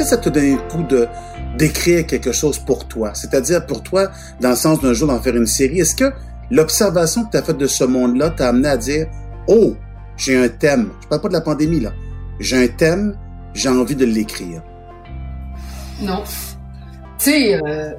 Que 0.00 0.08
ça 0.08 0.16
te 0.16 0.28
donne 0.28 0.52
le 0.52 0.68
coup 0.68 0.82
de 0.82 1.06
d'écrire 1.56 2.06
quelque 2.06 2.32
chose 2.32 2.58
pour 2.58 2.86
toi? 2.86 3.12
C'est-à-dire 3.14 3.66
pour 3.66 3.82
toi, 3.82 4.10
dans 4.40 4.50
le 4.50 4.56
sens 4.56 4.80
d'un 4.80 4.92
jour 4.92 5.08
d'en 5.08 5.20
faire 5.20 5.36
une 5.36 5.46
série, 5.46 5.80
est-ce 5.80 5.94
que 5.94 6.12
l'observation 6.50 7.24
que 7.24 7.32
tu 7.32 7.36
as 7.36 7.42
faite 7.42 7.58
de 7.58 7.66
ce 7.66 7.84
monde-là 7.84 8.30
t'a 8.30 8.48
amené 8.48 8.68
à 8.68 8.76
dire 8.76 9.06
Oh, 9.48 9.76
j'ai 10.16 10.36
un 10.36 10.48
thème. 10.48 10.90
Je 11.02 11.08
parle 11.08 11.22
pas 11.22 11.28
de 11.28 11.32
la 11.34 11.40
pandémie, 11.40 11.80
là. 11.80 11.92
J'ai 12.38 12.64
un 12.64 12.68
thème, 12.68 13.16
j'ai 13.54 13.68
envie 13.68 13.96
de 13.96 14.04
l'écrire. 14.04 14.62
Non. 16.00 16.22
Tu 17.18 17.30
sais, 17.30 17.60
euh, 17.62 17.92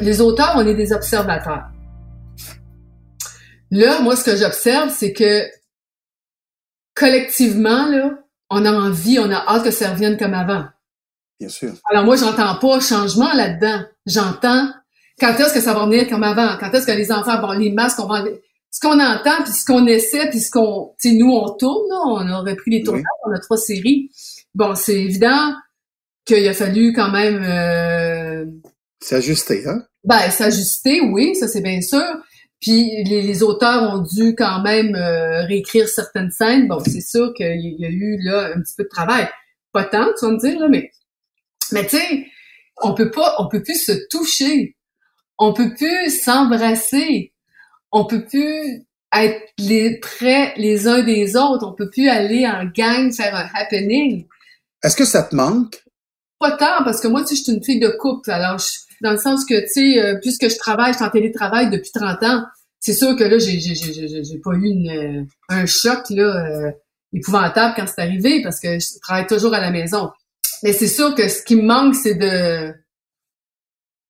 les 0.00 0.20
auteurs, 0.20 0.52
on 0.56 0.66
est 0.66 0.74
des 0.74 0.92
observateurs. 0.92 1.68
Là, 3.70 4.00
moi, 4.00 4.16
ce 4.16 4.24
que 4.24 4.36
j'observe, 4.36 4.90
c'est 4.90 5.12
que 5.12 5.44
collectivement, 6.94 7.88
là, 7.88 8.10
on 8.50 8.64
a 8.64 8.72
envie, 8.72 9.18
on 9.18 9.30
a 9.30 9.44
hâte 9.46 9.64
que 9.64 9.70
ça 9.70 9.90
revienne 9.90 10.16
comme 10.16 10.34
avant. 10.34 10.64
Bien 11.40 11.48
sûr. 11.48 11.72
Alors 11.90 12.04
moi, 12.04 12.16
j'entends 12.16 12.58
pas 12.58 12.80
changement 12.80 13.32
là-dedans. 13.32 13.82
J'entends 14.06 14.68
quand 15.20 15.34
est-ce 15.38 15.54
que 15.54 15.60
ça 15.60 15.74
va 15.74 15.80
revenir 15.80 16.08
comme 16.08 16.22
avant, 16.22 16.56
quand 16.58 16.72
est-ce 16.72 16.86
que 16.86 16.92
les 16.92 17.10
enfants, 17.10 17.40
bon, 17.40 17.52
les 17.52 17.72
masques, 17.72 17.98
on 18.00 18.06
va 18.06 18.24
ce 18.70 18.80
qu'on 18.80 19.00
entend, 19.00 19.42
puis 19.44 19.52
ce 19.52 19.64
qu'on 19.64 19.86
essaie, 19.86 20.28
puis 20.30 20.40
ce 20.40 20.50
qu'on, 20.50 20.94
tu 21.00 21.14
nous, 21.14 21.30
on 21.30 21.54
tourne, 21.54 21.88
là, 21.88 22.00
on 22.06 22.28
a 22.28 22.38
repris 22.40 22.70
les 22.70 22.82
tournages, 22.82 23.04
on 23.26 23.32
a 23.32 23.38
trois 23.38 23.56
séries. 23.56 24.10
Bon, 24.54 24.74
c'est 24.74 25.00
évident 25.00 25.54
qu'il 26.24 26.46
a 26.46 26.54
fallu 26.54 26.92
quand 26.92 27.10
même... 27.10 27.42
Euh, 27.42 28.44
s'ajuster, 29.00 29.66
hein? 29.66 29.82
Ben, 30.04 30.30
s'ajuster, 30.30 31.00
oui, 31.00 31.34
ça 31.34 31.48
c'est 31.48 31.62
bien 31.62 31.80
sûr. 31.80 32.04
Puis 32.60 33.04
les, 33.04 33.42
auteurs 33.42 33.94
ont 33.94 34.02
dû 34.02 34.34
quand 34.36 34.62
même 34.62 34.94
euh, 34.94 35.44
réécrire 35.46 35.88
certaines 35.88 36.30
scènes. 36.30 36.68
Bon, 36.68 36.80
c'est 36.84 37.00
sûr 37.00 37.32
qu'il 37.34 37.76
y 37.78 37.84
a 37.84 37.88
eu 37.88 38.18
là 38.22 38.52
un 38.54 38.60
petit 38.60 38.74
peu 38.76 38.84
de 38.84 38.88
travail. 38.88 39.28
Pas 39.72 39.84
tant, 39.84 40.06
tu 40.18 40.26
vas 40.26 40.32
me 40.32 40.38
dire, 40.38 40.58
là, 40.58 40.68
mais 40.68 40.90
mais 41.72 41.86
tu 41.86 41.96
sais, 41.96 42.26
on 42.82 42.94
peut 42.94 43.10
pas, 43.10 43.34
on 43.38 43.48
peut 43.48 43.62
plus 43.62 43.84
se 43.84 43.92
toucher, 44.10 44.76
on 45.38 45.52
peut 45.52 45.74
plus 45.74 46.22
s'embrasser, 46.22 47.32
on 47.92 48.04
peut 48.04 48.24
plus 48.24 48.86
être 49.14 49.40
les, 49.58 49.98
près 50.00 50.54
les 50.56 50.86
uns 50.86 51.02
des 51.02 51.36
autres, 51.36 51.66
on 51.66 51.72
peut 51.72 51.90
plus 51.90 52.08
aller 52.08 52.46
en 52.46 52.66
gang 52.66 53.12
faire 53.12 53.34
un 53.34 53.48
happening. 53.54 54.26
Est-ce 54.82 54.96
que 54.96 55.04
ça 55.04 55.22
te 55.22 55.34
manque? 55.34 55.82
Pas 56.38 56.52
tant, 56.52 56.84
parce 56.84 57.00
que 57.00 57.08
moi, 57.08 57.22
tu 57.22 57.28
sais, 57.28 57.36
je 57.36 57.42
suis 57.42 57.52
une 57.52 57.64
fille 57.64 57.80
de 57.80 57.88
couple, 57.88 58.30
alors 58.30 58.60
dans 59.00 59.12
le 59.12 59.18
sens 59.18 59.44
que, 59.44 59.60
tu 59.60 59.68
sais, 59.68 60.02
euh, 60.02 60.18
puisque 60.20 60.48
je 60.48 60.56
travaille, 60.56 60.92
je 60.92 60.98
suis 60.98 61.06
en 61.06 61.10
télétravail 61.10 61.70
depuis 61.70 61.90
30 61.92 62.22
ans, 62.24 62.44
c'est 62.80 62.94
sûr 62.94 63.16
que 63.16 63.24
là, 63.24 63.38
j'ai, 63.38 63.58
j'ai, 63.58 63.74
j'ai, 63.74 64.24
j'ai 64.24 64.38
pas 64.38 64.52
eu 64.52 64.66
une, 64.66 64.90
euh, 64.90 65.24
un 65.48 65.66
choc 65.66 66.10
là 66.10 66.46
euh, 66.46 66.70
épouvantable 67.12 67.74
quand 67.76 67.86
c'est 67.86 68.02
arrivé, 68.02 68.42
parce 68.42 68.60
que 68.60 68.78
je 68.78 69.00
travaille 69.00 69.26
toujours 69.26 69.54
à 69.54 69.60
la 69.60 69.70
maison. 69.70 70.10
Mais 70.62 70.72
c'est 70.72 70.88
sûr 70.88 71.14
que 71.14 71.28
ce 71.28 71.42
qui 71.42 71.56
me 71.56 71.62
manque, 71.62 71.94
c'est 71.94 72.14
de 72.14 72.74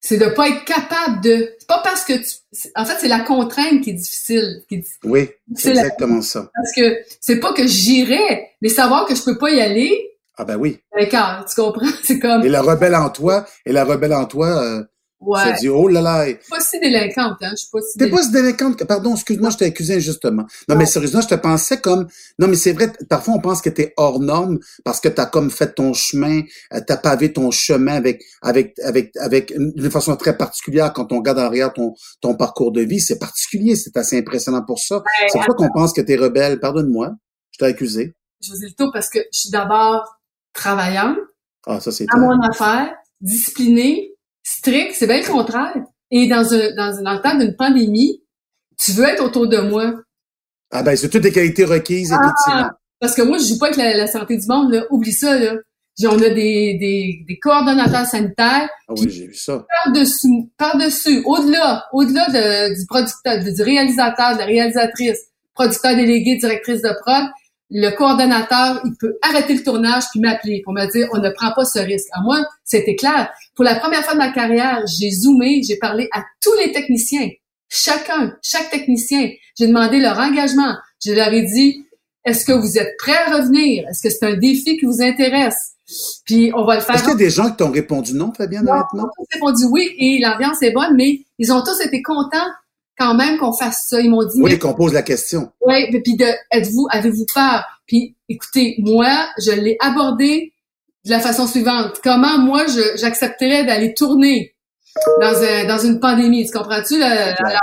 c'est 0.01 0.19
de 0.19 0.27
pas 0.27 0.49
être 0.49 0.65
capable 0.65 1.21
de. 1.23 1.55
C'est 1.59 1.67
pas 1.67 1.81
parce 1.83 2.05
que 2.05 2.15
tu. 2.15 2.71
En 2.77 2.85
fait, 2.85 2.97
c'est 3.01 3.09
la 3.09 3.21
contrainte 3.21 3.83
qui 3.83 3.91
est 3.91 3.95
difficile. 3.95 4.63
Qui 4.69 4.85
oui, 5.05 5.29
c'est 5.55 5.71
exactement 5.71 6.23
ça. 6.23 6.51
Parce 6.55 6.73
que 6.75 6.99
c'est 7.21 7.41
pas 7.41 7.53
que 7.53 7.67
j'irais, 7.67 8.53
mais 8.63 8.69
savoir 8.69 9.07
que 9.07 9.15
je 9.15 9.23
peux 9.23 9.37
pas 9.37 9.51
y 9.51 9.61
aller. 9.61 10.13
Ah 10.37 10.45
ben 10.45 10.57
oui. 10.57 10.79
D'accord, 10.97 11.45
tu 11.47 11.61
comprends? 11.61 11.89
C'est 12.05 12.21
comme. 12.21 12.45
Et 12.45 12.49
la 12.49 12.63
rebelle 12.63 12.95
en 12.95 13.11
toi, 13.11 13.45
et 13.67 13.73
la 13.73 13.85
rebelle 13.85 14.15
en 14.15 14.25
toi, 14.25 14.63
euh, 14.63 14.85
Ouais. 15.21 15.53
dit, 15.59 15.69
oh 15.69 15.89
là 15.89 16.01
là. 16.01 16.27
Je 16.27 16.31
suis 16.31 16.39
pas 16.49 16.61
si 16.61 16.79
délinquante, 16.79 17.39
hein. 17.43 17.51
Je 17.51 17.57
suis 17.57 17.71
pas 17.73 17.81
si 17.81 17.99
T'es 17.99 18.09
pas 18.09 18.23
si 18.23 18.31
délinquante 18.31 18.85
Pardon, 18.85 19.15
excuse-moi, 19.15 19.51
je 19.51 19.57
t'ai 19.57 19.65
accusé 19.65 19.97
injustement. 19.97 20.45
Non, 20.69 20.77
mais 20.77 20.87
sérieusement, 20.87 21.21
je 21.21 21.27
te 21.27 21.35
pensais 21.35 21.81
comme, 21.81 22.07
non, 22.39 22.47
mais 22.47 22.55
c'est 22.55 22.73
vrai, 22.73 22.93
parfois 23.09 23.35
on 23.35 23.41
pense 23.41 23.61
que 23.61 23.69
t'es 23.69 23.95
hors 23.97 24.21
norme 24.21 24.59
parce 24.85 25.01
que 25.01 25.09
t'as 25.09 25.27
comme 25.27 25.51
fait 25.51 25.75
ton 25.75 25.93
chemin, 25.93 26.43
euh, 26.73 26.81
t'as 26.87 26.97
pavé 26.97 27.33
ton 27.33 27.51
chemin 27.51 27.95
avec, 27.95 28.23
avec, 28.43 28.79
avec, 28.85 29.17
avec, 29.17 29.53
d'une 29.57 29.91
façon 29.91 30.15
très 30.15 30.37
particulière 30.37 30.93
quand 30.93 31.13
on 31.13 31.19
regarde 31.19 31.41
en 31.41 31.47
arrière 31.47 31.73
ton, 31.73 31.95
ton 32.21 32.37
parcours 32.37 32.71
de 32.71 32.83
vie. 32.83 33.01
C'est 33.01 33.19
particulier, 33.19 33.75
c'est 33.75 33.97
assez 33.97 34.17
impressionnant 34.17 34.65
pour 34.65 34.79
ça. 34.79 35.03
c'est 35.29 35.39
pourquoi 35.39 35.55
qu'on 35.55 35.73
pense 35.73 35.93
que 35.93 36.01
t'es 36.01 36.17
rebelle. 36.17 36.61
Pardonne-moi. 36.61 37.11
Je 37.51 37.59
t'ai 37.59 37.67
accusé. 37.67 38.15
Je 38.41 38.53
vous 38.53 38.59
dis 38.59 38.67
le 38.67 38.73
tout 38.73 38.91
parce 38.93 39.11
que 39.11 39.19
je 39.33 39.39
suis 39.39 39.51
d'abord 39.51 40.05
travaillante. 40.53 41.19
Ah, 41.67 41.81
ça 41.81 41.91
c'est 41.91 42.07
À 42.11 42.17
mon 42.17 42.41
affaire, 42.41 42.95
disciplinée, 43.21 44.15
strict, 44.43 44.95
c'est 44.95 45.07
bien 45.07 45.21
le 45.21 45.27
contraire. 45.27 45.75
Et 46.11 46.27
dans, 46.27 46.53
un, 46.55 46.75
dans, 46.75 47.03
dans 47.03 47.15
le 47.15 47.21
temps 47.21 47.37
d'une 47.37 47.55
pandémie, 47.55 48.23
tu 48.79 48.93
veux 48.93 49.05
être 49.05 49.23
autour 49.23 49.49
de 49.49 49.59
moi. 49.59 49.95
Ah 50.71 50.83
ben, 50.83 50.97
c'est 50.97 51.09
toutes 51.09 51.25
les 51.25 51.33
qualités 51.33 51.65
requises, 51.65 52.13
ah, 52.13 52.21
effectivement. 52.23 52.71
Parce 53.01 53.15
que 53.15 53.23
moi, 53.23 53.39
je 53.39 53.45
joue 53.45 53.59
pas 53.59 53.67
avec 53.67 53.77
la, 53.79 54.07
santé 54.07 54.37
du 54.37 54.47
monde, 54.47 54.73
là. 54.73 54.85
Oublie 54.91 55.13
ça, 55.13 55.39
là. 55.39 55.55
On 56.05 56.15
a 56.23 56.29
des, 56.29 56.79
des, 56.79 57.25
des 57.27 57.39
coordonnateurs 57.41 58.07
sanitaires. 58.07 58.69
Ah 58.89 58.93
oui, 58.97 59.11
j'ai 59.11 59.27
vu 59.27 59.35
ça. 59.35 59.67
Par-dessus, 59.85 60.49
par-dessus, 60.57 61.23
au-delà, 61.25 61.87
au-delà 61.93 62.27
de, 62.29 62.79
du 62.79 62.87
producteur, 62.87 63.43
du 63.43 63.63
réalisateur, 63.63 64.35
de 64.35 64.39
la 64.39 64.45
réalisatrice, 64.45 65.19
producteur 65.55 65.97
délégué, 65.97 66.37
directrice 66.37 66.83
de 66.83 66.91
prod, 67.03 67.25
le 67.71 67.91
coordonnateur, 67.91 68.81
il 68.85 68.93
peut 68.99 69.19
arrêter 69.23 69.55
le 69.55 69.63
tournage 69.63 70.05
puis 70.11 70.21
m'appeler 70.21 70.63
pour 70.65 70.73
me 70.73 70.91
dire 70.91 71.09
on 71.13 71.19
ne 71.19 71.31
prend 71.31 71.53
pas 71.55 71.65
ce 71.65 71.79
risque. 71.79 72.09
À 72.13 72.23
moi, 72.23 72.43
c'était 72.65 72.97
clair. 72.97 73.31
Pour 73.55 73.65
la 73.65 73.75
première 73.75 74.05
fois 74.05 74.15
de 74.15 74.19
ma 74.19 74.33
carrière, 74.33 74.83
j'ai 74.87 75.11
zoomé, 75.11 75.63
j'ai 75.63 75.77
parlé 75.77 76.09
à 76.13 76.23
tous 76.43 76.55
les 76.55 76.73
techniciens, 76.73 77.29
chacun, 77.69 78.37
chaque 78.43 78.71
technicien. 78.71 79.31
J'ai 79.59 79.67
demandé 79.67 79.99
leur 79.99 80.19
engagement. 80.19 80.75
Je 81.05 81.13
leur 81.13 81.33
ai 81.33 81.43
dit 81.43 81.85
est-ce 82.25 82.45
que 82.45 82.53
vous 82.53 82.79
êtes 82.79 82.97
prêts 82.99 83.17
à 83.17 83.37
revenir? 83.37 83.87
Est-ce 83.89 84.03
que 84.03 84.11
c'est 84.11 84.25
un 84.25 84.37
défi 84.37 84.77
qui 84.77 84.85
vous 84.85 85.01
intéresse? 85.01 85.73
Puis 86.25 86.53
on 86.55 86.65
va 86.65 86.77
le 86.77 86.81
faire. 86.83 86.97
Est-ce 86.97 87.05
qu'il 87.05 87.13
y 87.13 87.15
a 87.15 87.19
des 87.19 87.31
gens 87.31 87.51
qui 87.51 87.57
t'ont 87.57 87.71
répondu 87.71 88.13
non, 88.15 88.33
Fabienne, 88.33 88.65
non, 88.65 88.83
Ils 88.93 89.01
ont 89.01 89.05
tous 89.05 89.27
répondu 89.33 89.65
oui 89.71 89.95
et 89.99 90.19
l'ambiance 90.21 90.63
est 90.63 90.73
bonne, 90.73 90.95
mais 90.97 91.21
ils 91.39 91.53
ont 91.53 91.63
tous 91.63 91.81
été 91.81 92.03
contents 92.03 92.51
quand 92.99 93.15
même 93.15 93.39
qu'on 93.39 93.53
fasse 93.53 93.87
ça. 93.89 94.01
Ils 94.01 94.11
m'ont 94.11 94.25
dit. 94.25 94.41
Oui, 94.43 94.59
qu'on 94.59 94.75
pose 94.75 94.93
la 94.93 95.03
question. 95.03 95.51
Oui, 95.61 95.91
puis 96.03 96.17
de 96.17 96.27
êtes-vous, 96.51 96.87
avez-vous 96.91 97.27
peur? 97.33 97.65
Puis 97.87 98.17
écoutez, 98.29 98.77
moi, 98.79 99.29
je 99.39 99.53
l'ai 99.53 99.77
abordé 99.81 100.53
de 101.05 101.11
la 101.11 101.21
façon 101.21 101.47
suivante. 101.47 102.01
Comment 102.03 102.39
moi 102.39 102.67
j'accepterais 102.97 103.65
d'aller 103.65 103.95
tourner 103.95 104.55
dans, 105.21 105.67
dans 105.67 105.79
une 105.79 106.01
pandémie? 106.01 106.47
Tu 106.47 106.53
comprends-tu? 106.53 107.03
Alors, 107.03 107.61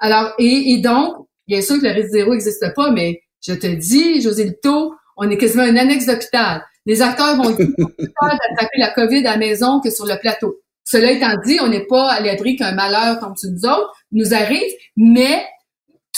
alors, 0.00 0.32
et, 0.38 0.78
donc, 0.78 1.26
bien 1.46 1.60
sûr 1.60 1.76
que 1.80 1.86
le 1.86 1.92
risque 1.92 2.10
zéro 2.10 2.32
n'existe 2.32 2.74
pas, 2.74 2.90
mais 2.90 3.20
je 3.46 3.54
te 3.54 3.66
dis, 3.66 4.20
José 4.20 4.44
Lito, 4.44 4.94
on 5.16 5.28
est 5.30 5.36
quasiment 5.36 5.64
un 5.64 5.76
annexe 5.76 6.06
d'hôpital. 6.06 6.64
Les 6.86 7.02
acteurs 7.02 7.36
vont 7.36 7.50
d'attraper 7.50 8.78
la 8.78 8.90
COVID 8.94 9.26
à 9.26 9.32
la 9.32 9.36
maison 9.36 9.80
que 9.80 9.90
sur 9.90 10.06
le 10.06 10.18
plateau. 10.20 10.56
Cela 10.90 11.12
étant 11.12 11.34
dit, 11.44 11.58
on 11.60 11.68
n'est 11.68 11.84
pas 11.84 12.12
à 12.12 12.20
l'abri 12.20 12.56
qu'un 12.56 12.72
malheur 12.72 13.20
comme 13.20 13.36
sur 13.36 13.50
nous 13.50 13.68
autres 13.68 13.92
nous 14.10 14.32
arrive, 14.32 14.72
mais 14.96 15.46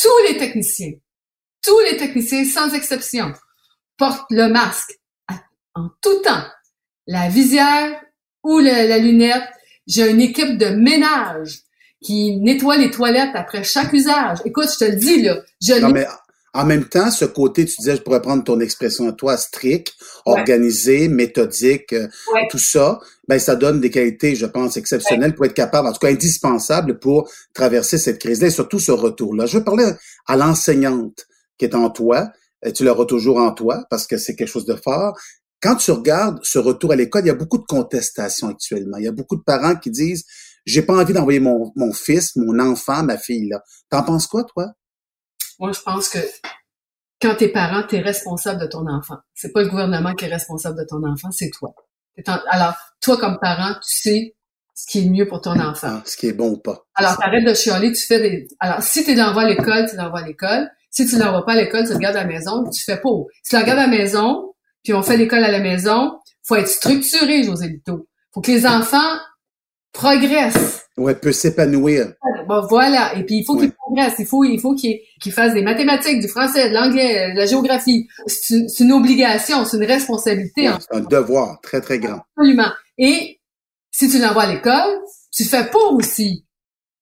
tous 0.00 0.28
les 0.28 0.38
techniciens, 0.38 0.92
tous 1.60 1.78
les 1.90 1.96
techniciens, 1.96 2.44
sans 2.44 2.72
exception, 2.72 3.32
portent 3.96 4.30
le 4.30 4.46
masque 4.46 4.96
en 5.74 5.88
tout 6.00 6.22
temps, 6.22 6.44
la 7.08 7.28
visière 7.28 8.00
ou 8.44 8.60
la 8.60 8.98
lunette. 8.98 9.48
J'ai 9.88 10.08
une 10.08 10.20
équipe 10.20 10.56
de 10.56 10.66
ménage 10.66 11.62
qui 12.00 12.36
nettoie 12.36 12.76
les 12.76 12.92
toilettes 12.92 13.34
après 13.34 13.64
chaque 13.64 13.92
usage. 13.92 14.38
Écoute, 14.44 14.68
je 14.72 14.84
te 14.84 14.90
le 14.90 14.96
dis, 14.96 15.22
là. 15.22 15.40
Je 15.60 15.74
non, 15.80 15.90
mais 15.90 16.06
en 16.52 16.64
même 16.64 16.88
temps, 16.88 17.10
ce 17.10 17.24
côté, 17.24 17.64
tu 17.64 17.76
disais, 17.78 17.96
je 17.96 18.02
pourrais 18.02 18.20
prendre 18.20 18.42
ton 18.42 18.58
expression 18.58 19.08
à 19.08 19.12
toi, 19.12 19.36
strict, 19.36 19.94
organisé, 20.26 21.08
méthodique, 21.08 21.92
euh, 21.92 22.08
tout 22.50 22.58
ça, 22.58 22.98
ben 23.28 23.38
ça 23.38 23.54
donne 23.54 23.80
des 23.80 23.90
qualités, 23.90 24.34
je 24.34 24.46
pense, 24.46 24.76
exceptionnelles 24.76 25.34
pour 25.34 25.44
être 25.44 25.54
capable, 25.54 25.86
en 25.86 25.92
tout 25.92 26.00
cas 26.00 26.10
indispensables 26.10 26.98
pour 26.98 27.30
traverser 27.54 27.98
cette 27.98 28.18
crise-là 28.18 28.48
et 28.48 28.50
surtout 28.50 28.80
ce 28.80 28.90
retour-là. 28.90 29.46
Je 29.46 29.58
veux 29.58 29.64
parler 29.64 29.92
à 30.26 30.36
l'enseignante 30.36 31.26
qui 31.56 31.66
est 31.66 31.74
en 31.74 31.90
toi. 31.90 32.30
Tu 32.74 32.84
l'auras 32.84 33.04
toujours 33.04 33.38
en 33.38 33.52
toi 33.52 33.84
parce 33.88 34.06
que 34.06 34.18
c'est 34.18 34.34
quelque 34.34 34.48
chose 34.48 34.66
de 34.66 34.74
fort. 34.74 35.16
Quand 35.62 35.76
tu 35.76 35.92
regardes 35.92 36.40
ce 36.42 36.58
retour 36.58 36.92
à 36.92 36.96
l'école, 36.96 37.22
il 37.24 37.28
y 37.28 37.30
a 37.30 37.34
beaucoup 37.34 37.58
de 37.58 37.66
contestations 37.66 38.48
actuellement. 38.48 38.96
Il 38.96 39.04
y 39.04 39.08
a 39.08 39.12
beaucoup 39.12 39.36
de 39.36 39.42
parents 39.42 39.76
qui 39.76 39.90
disent, 39.90 40.24
j'ai 40.66 40.82
pas 40.82 40.94
envie 40.94 41.12
d'envoyer 41.12 41.40
mon, 41.40 41.70
mon 41.76 41.92
fils, 41.92 42.34
mon 42.36 42.58
enfant, 42.58 43.02
ma 43.04 43.18
fille 43.18 43.48
là. 43.48 43.62
T'en 43.88 44.02
penses 44.02 44.26
quoi, 44.26 44.44
toi? 44.44 44.72
Moi, 45.60 45.72
je 45.72 45.80
pense 45.80 46.08
que 46.08 46.18
quand 47.20 47.34
t'es 47.36 47.48
parent, 47.48 47.82
t'es 47.86 48.00
responsable 48.00 48.62
de 48.62 48.66
ton 48.66 48.88
enfant. 48.88 49.18
C'est 49.34 49.52
pas 49.52 49.62
le 49.62 49.68
gouvernement 49.68 50.14
qui 50.14 50.24
est 50.24 50.28
responsable 50.28 50.78
de 50.78 50.86
ton 50.88 51.04
enfant, 51.06 51.30
c'est 51.30 51.50
toi. 51.50 51.74
Alors, 52.48 52.74
toi, 53.02 53.18
comme 53.18 53.38
parent, 53.40 53.74
tu 53.74 54.00
sais 54.02 54.34
ce 54.74 54.86
qui 54.86 55.00
est 55.00 55.10
mieux 55.10 55.28
pour 55.28 55.42
ton 55.42 55.60
enfant. 55.60 56.00
Ce 56.06 56.16
qui 56.16 56.28
est 56.28 56.32
bon 56.32 56.52
ou 56.52 56.56
pas. 56.56 56.86
Alors, 56.94 57.18
t'arrêtes 57.18 57.44
de 57.44 57.52
chialer, 57.52 57.92
tu 57.92 58.06
fais 58.06 58.20
des... 58.20 58.48
Alors, 58.58 58.82
si 58.82 59.04
tu 59.04 59.14
l'envoies 59.14 59.42
à 59.42 59.48
l'école, 59.48 59.86
tu 59.88 59.96
l'envoies 59.96 60.20
à 60.20 60.26
l'école. 60.26 60.70
Si 60.90 61.06
tu 61.06 61.18
l'envoies 61.18 61.44
pas 61.44 61.52
à 61.52 61.56
l'école, 61.56 61.86
tu 61.86 61.92
le 61.92 61.98
gardes 61.98 62.16
à 62.16 62.22
la 62.22 62.28
maison, 62.28 62.64
tu 62.70 62.82
fais 62.82 62.96
pas. 62.96 63.10
Si 63.42 63.50
tu 63.50 63.56
le 63.56 63.60
regardes 63.60 63.80
à 63.80 63.86
la 63.86 63.88
maison, 63.88 64.54
puis 64.82 64.94
on 64.94 65.02
fait 65.02 65.18
l'école 65.18 65.44
à 65.44 65.50
la 65.50 65.60
maison, 65.60 66.18
faut 66.42 66.56
être 66.56 66.68
structuré, 66.68 67.42
José 67.42 67.68
Lito. 67.68 68.08
Faut 68.32 68.40
que 68.40 68.50
les 68.50 68.66
enfants 68.66 69.18
progressent. 69.92 70.86
Ouais, 70.96 71.14
peut 71.14 71.32
s'épanouir. 71.32 72.14
Bon, 72.48 72.66
voilà. 72.68 73.14
Et 73.16 73.24
puis, 73.24 73.36
il 73.36 73.44
faut 73.44 73.56
qu'il 73.56 73.72
progresse. 73.94 74.14
Il 74.18 74.26
faut, 74.26 74.44
il 74.44 74.60
faut 74.60 74.74
qu'il 74.74 75.32
fasse 75.32 75.54
des 75.54 75.62
mathématiques, 75.62 76.20
du 76.20 76.28
français, 76.28 76.68
de 76.68 76.74
l'anglais, 76.74 77.32
de 77.32 77.38
la 77.38 77.46
géographie. 77.46 78.08
C'est 78.26 78.80
une 78.80 78.92
obligation, 78.92 79.64
c'est 79.64 79.76
une 79.76 79.84
responsabilité. 79.84 80.70
c'est 80.80 80.96
un 80.96 81.00
devoir 81.00 81.60
très, 81.62 81.80
très 81.80 81.98
grand. 81.98 82.20
Absolument. 82.36 82.70
Et 82.98 83.40
si 83.90 84.08
tu 84.08 84.18
l'envoies 84.18 84.44
à 84.44 84.52
l'école, 84.52 85.00
tu 85.32 85.44
fais 85.44 85.64
pas 85.64 85.84
aussi. 85.90 86.44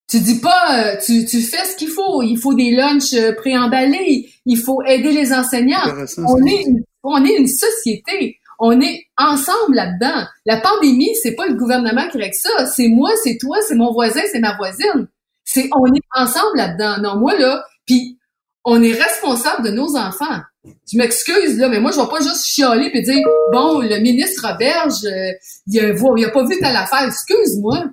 Tu 0.08 0.20
dis 0.20 0.40
pas, 0.40 0.78
euh, 0.78 0.96
tu, 1.04 1.26
tu 1.26 1.42
fais 1.42 1.64
ce 1.66 1.76
qu'il 1.76 1.88
faut. 1.88 2.22
Il 2.22 2.38
faut 2.38 2.54
des 2.54 2.70
lunchs 2.70 3.12
euh, 3.12 3.34
préemballés. 3.34 4.30
Il 4.46 4.56
faut 4.56 4.82
aider 4.82 5.12
les 5.12 5.34
enseignants. 5.34 5.84
On 6.16 6.46
est, 6.46 6.64
on 7.02 7.22
est 7.24 7.36
une 7.36 7.46
société 7.46 8.38
on 8.58 8.80
est 8.80 9.06
ensemble 9.16 9.74
là-dedans. 9.74 10.26
La 10.44 10.60
pandémie, 10.60 11.14
c'est 11.22 11.34
pas 11.34 11.46
le 11.46 11.54
gouvernement 11.54 12.08
qui 12.10 12.18
règle 12.18 12.34
ça, 12.34 12.66
c'est 12.66 12.88
moi, 12.88 13.10
c'est 13.22 13.38
toi, 13.38 13.58
c'est 13.66 13.76
mon 13.76 13.92
voisin, 13.92 14.20
c'est 14.32 14.40
ma 14.40 14.56
voisine. 14.56 15.08
C'est 15.50 15.70
on 15.74 15.86
est 15.94 16.02
ensemble 16.14 16.58
là-dedans. 16.58 16.98
Non, 17.00 17.16
moi 17.16 17.38
là, 17.38 17.64
puis 17.86 18.18
on 18.64 18.82
est 18.82 18.92
responsable 18.92 19.64
de 19.64 19.70
nos 19.70 19.96
enfants. 19.96 20.40
Je 20.64 20.98
m'excuse 20.98 21.56
là, 21.58 21.70
mais 21.70 21.80
moi 21.80 21.90
je 21.90 21.98
vais 21.98 22.06
pas 22.06 22.20
juste 22.20 22.44
chialer 22.44 22.90
puis 22.90 23.02
dire 23.02 23.24
bon, 23.50 23.80
le 23.80 23.98
ministre 24.00 24.46
Roberge, 24.46 25.04
euh, 25.06 25.32
il, 25.66 25.80
a, 25.80 25.88
a 25.88 26.30
pas 26.30 26.44
vu 26.44 26.58
telle 26.60 26.76
affaire. 26.76 27.04
Excuse-moi. 27.04 27.84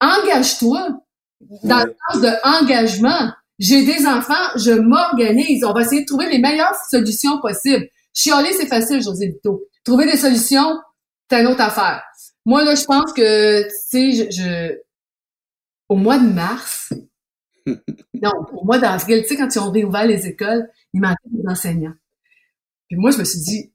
Engage-toi 0.00 0.88
dans 1.64 1.84
le 1.84 1.94
sens 2.10 2.22
de 2.22 2.62
engagement. 2.62 3.32
J'ai 3.58 3.84
des 3.84 4.06
enfants, 4.06 4.34
je 4.56 4.72
m'organise. 4.72 5.62
On 5.64 5.74
va 5.74 5.82
essayer 5.82 6.02
de 6.02 6.06
trouver 6.06 6.30
les 6.30 6.38
meilleures 6.38 6.74
solutions 6.90 7.38
possibles. 7.42 7.86
Chialer, 8.14 8.52
c'est 8.54 8.66
facile, 8.66 9.02
José 9.02 9.26
Vito. 9.28 9.62
Trouver 9.84 10.06
des 10.06 10.16
solutions, 10.16 10.78
c'est 11.30 11.42
une 11.42 11.48
autre 11.48 11.60
affaire. 11.60 12.02
Moi, 12.46 12.64
là, 12.64 12.74
je 12.74 12.84
pense 12.84 13.12
que, 13.12 13.62
tu 13.62 14.14
sais, 14.14 14.30
je, 14.30 14.74
au 15.94 15.96
mois 15.96 16.18
de 16.18 16.26
mars, 16.26 16.92
non, 17.66 18.32
au 18.52 18.64
mois 18.64 18.78
d'avril, 18.78 19.22
tu 19.22 19.28
sais, 19.28 19.36
quand 19.36 19.54
ils 19.54 19.58
ont 19.60 19.70
réouvert 19.70 20.06
les 20.06 20.26
écoles, 20.26 20.68
il 20.92 21.00
manquait 21.00 21.30
des 21.30 21.48
enseignants. 21.48 21.94
Puis 22.88 22.98
moi, 22.98 23.12
je 23.12 23.18
me 23.18 23.24
suis 23.24 23.38
dit, 23.38 23.72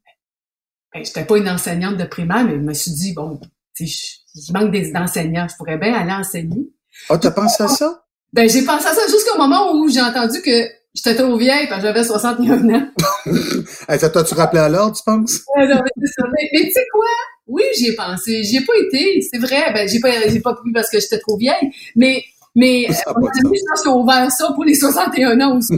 ben, 0.94 1.04
j'étais 1.04 1.24
pas 1.24 1.38
une 1.38 1.48
enseignante 1.48 1.96
de 1.96 2.04
primaire, 2.04 2.44
mais 2.44 2.56
je 2.56 2.60
me 2.60 2.74
suis 2.74 2.92
dit, 2.92 3.14
bon, 3.14 3.40
tu 3.74 3.88
sais, 3.88 4.18
il 4.36 4.54
manque 4.54 4.72
des 4.72 4.94
enseignants, 4.98 5.48
je 5.50 5.56
pourrais 5.56 5.78
bien 5.78 5.94
aller 5.94 6.12
enseigner. 6.12 6.70
Ah, 7.10 7.14
oh, 7.14 7.18
t'as 7.18 7.32
pensé 7.32 7.64
à 7.64 7.70
ça? 7.70 8.04
Ben, 8.34 8.50
j'ai 8.50 8.66
pensé 8.66 8.86
à 8.86 8.94
ça 8.94 9.08
jusqu'au 9.10 9.38
moment 9.38 9.72
où 9.74 9.88
j'ai 9.88 10.02
entendu 10.02 10.42
que 10.42 10.80
J'étais 10.94 11.16
trop 11.16 11.38
vieille 11.38 11.68
parce 11.68 11.82
que 11.82 11.88
j'avais 11.88 12.04
61 12.04 12.70
ans. 12.74 12.88
hey, 13.88 14.00
ça 14.00 14.10
t'a-tu 14.10 14.34
rappelé 14.34 14.62
à 14.62 14.70
l'ordre, 14.70 14.98
tu 14.98 15.04
penses? 15.04 15.42
non, 15.56 15.66
mais, 15.68 16.50
mais, 16.52 16.66
tu 16.66 16.72
sais 16.72 16.86
quoi? 16.92 17.06
Oui, 17.50 17.64
j'y 17.78 17.88
ai 17.88 17.96
pensé. 17.96 18.44
J'y 18.44 18.58
ai 18.58 18.62
pas 18.62 18.74
été. 18.78 19.22
C'est 19.22 19.40
vrai. 19.40 19.74
Ben, 19.74 19.90
j'ai 19.90 20.00
pas, 20.00 20.12
j'ai 20.30 20.40
pas 20.40 20.56
pu 20.64 20.72
parce 20.72 20.90
que 20.90 21.00
j'étais 21.00 21.20
trop 21.20 21.36
vieille. 21.36 21.72
Mais, 21.96 22.24
mais, 22.56 22.86
je 22.88 23.04
pense 23.04 23.82
qu'ils 23.82 23.92
ont 23.92 24.02
ouvert 24.04 24.32
ça 24.32 24.52
pour 24.54 24.64
les 24.64 24.76
61 24.80 25.42
ans 25.42 25.58
aussi. 25.58 25.74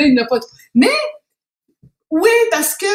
il 0.00 0.14
n'a 0.14 0.26
pas 0.26 0.40
Mais, 0.74 0.88
oui, 2.10 2.30
parce 2.50 2.76
que 2.76 2.86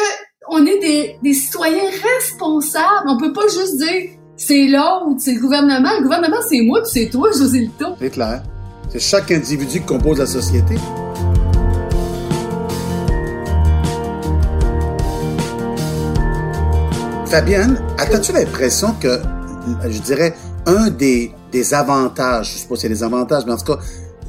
on 0.50 0.64
est 0.64 0.78
des, 0.78 1.16
des 1.22 1.34
citoyens 1.34 1.90
responsables. 1.90 3.08
On 3.08 3.18
peut 3.18 3.32
pas 3.32 3.48
juste 3.48 3.78
dire, 3.78 4.10
c'est 4.36 4.66
l'autre, 4.66 5.16
c'est 5.18 5.34
le 5.34 5.40
gouvernement. 5.40 5.90
Le 5.98 6.02
gouvernement, 6.04 6.40
c'est 6.48 6.60
moi 6.60 6.80
puis 6.82 6.90
c'est 6.92 7.10
toi, 7.10 7.30
José 7.32 7.60
Lito. 7.60 7.86
C'est 7.98 8.10
clair. 8.10 8.42
C'est 8.90 9.00
chaque 9.00 9.30
individu 9.30 9.80
qui 9.80 9.86
compose 9.86 10.18
la 10.18 10.26
société. 10.26 10.76
Fabienne, 17.30 17.78
as-tu 17.98 18.32
l'impression 18.32 18.94
que, 18.94 19.20
je 19.86 20.00
dirais, 20.00 20.34
un 20.64 20.88
des, 20.88 21.30
des 21.52 21.74
avantages, 21.74 22.54
je 22.54 22.58
sais 22.58 22.66
pas 22.66 22.74
si 22.76 22.82
c'est 22.82 22.88
des 22.88 23.02
avantages, 23.02 23.44
mais 23.44 23.52
en 23.52 23.58
tout 23.58 23.74
cas, 23.74 23.80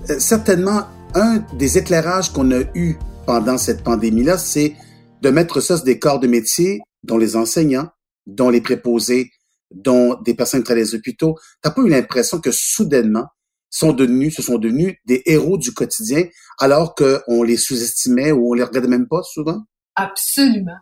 euh, 0.09 0.19
certainement, 0.19 0.83
un 1.15 1.37
des 1.53 1.77
éclairages 1.77 2.33
qu'on 2.33 2.51
a 2.51 2.59
eu 2.75 2.97
pendant 3.25 3.57
cette 3.57 3.85
pandémie-là, 3.85 4.37
c'est 4.37 4.75
de 5.21 5.29
mettre 5.29 5.61
ça 5.61 5.77
sur 5.77 5.85
des 5.85 5.97
corps 5.97 6.19
de 6.19 6.27
métier, 6.27 6.81
dont 7.03 7.17
les 7.17 7.37
enseignants, 7.37 7.87
dont 8.27 8.49
les 8.49 8.59
préposés, 8.59 9.31
dont 9.71 10.19
des 10.21 10.33
personnes 10.33 10.59
qui 10.59 10.65
travaillent 10.65 10.83
les 10.83 10.95
hôpitaux. 10.95 11.37
T'as 11.61 11.71
pas 11.71 11.81
eu 11.83 11.89
l'impression 11.89 12.41
que 12.41 12.51
soudainement, 12.51 13.27
sont 13.69 13.93
devenus, 13.93 14.35
se 14.35 14.41
sont 14.41 14.57
devenus 14.57 14.95
des 15.05 15.21
héros 15.25 15.57
du 15.57 15.73
quotidien 15.73 16.25
alors 16.59 16.95
qu'on 16.95 17.43
les 17.43 17.55
sous-estimait 17.55 18.33
ou 18.33 18.51
on 18.51 18.53
les 18.55 18.63
regardait 18.63 18.89
même 18.89 19.07
pas 19.07 19.21
souvent? 19.23 19.61
Absolument. 19.95 20.79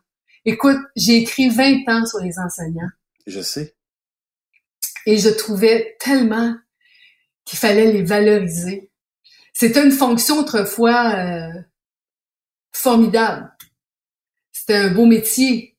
Écoute, 0.50 0.78
j'ai 0.96 1.18
écrit 1.18 1.50
20 1.50 1.90
ans 1.90 2.06
sur 2.06 2.20
les 2.20 2.40
enseignants. 2.40 2.88
Je 3.26 3.42
sais. 3.42 3.76
Et 5.06 5.18
je 5.18 5.28
trouvais 5.28 5.98
tellement 6.00 6.56
qu'il 7.44 7.60
fallait 7.60 7.92
les 7.92 8.02
valoriser. 8.02 8.90
C'était 9.52 9.84
une 9.84 9.92
fonction 9.92 10.40
autrefois 10.40 11.16
euh, 11.16 11.62
formidable. 12.72 13.52
C'était 14.54 14.78
un 14.78 14.94
beau 14.94 15.06
métier. 15.06 15.76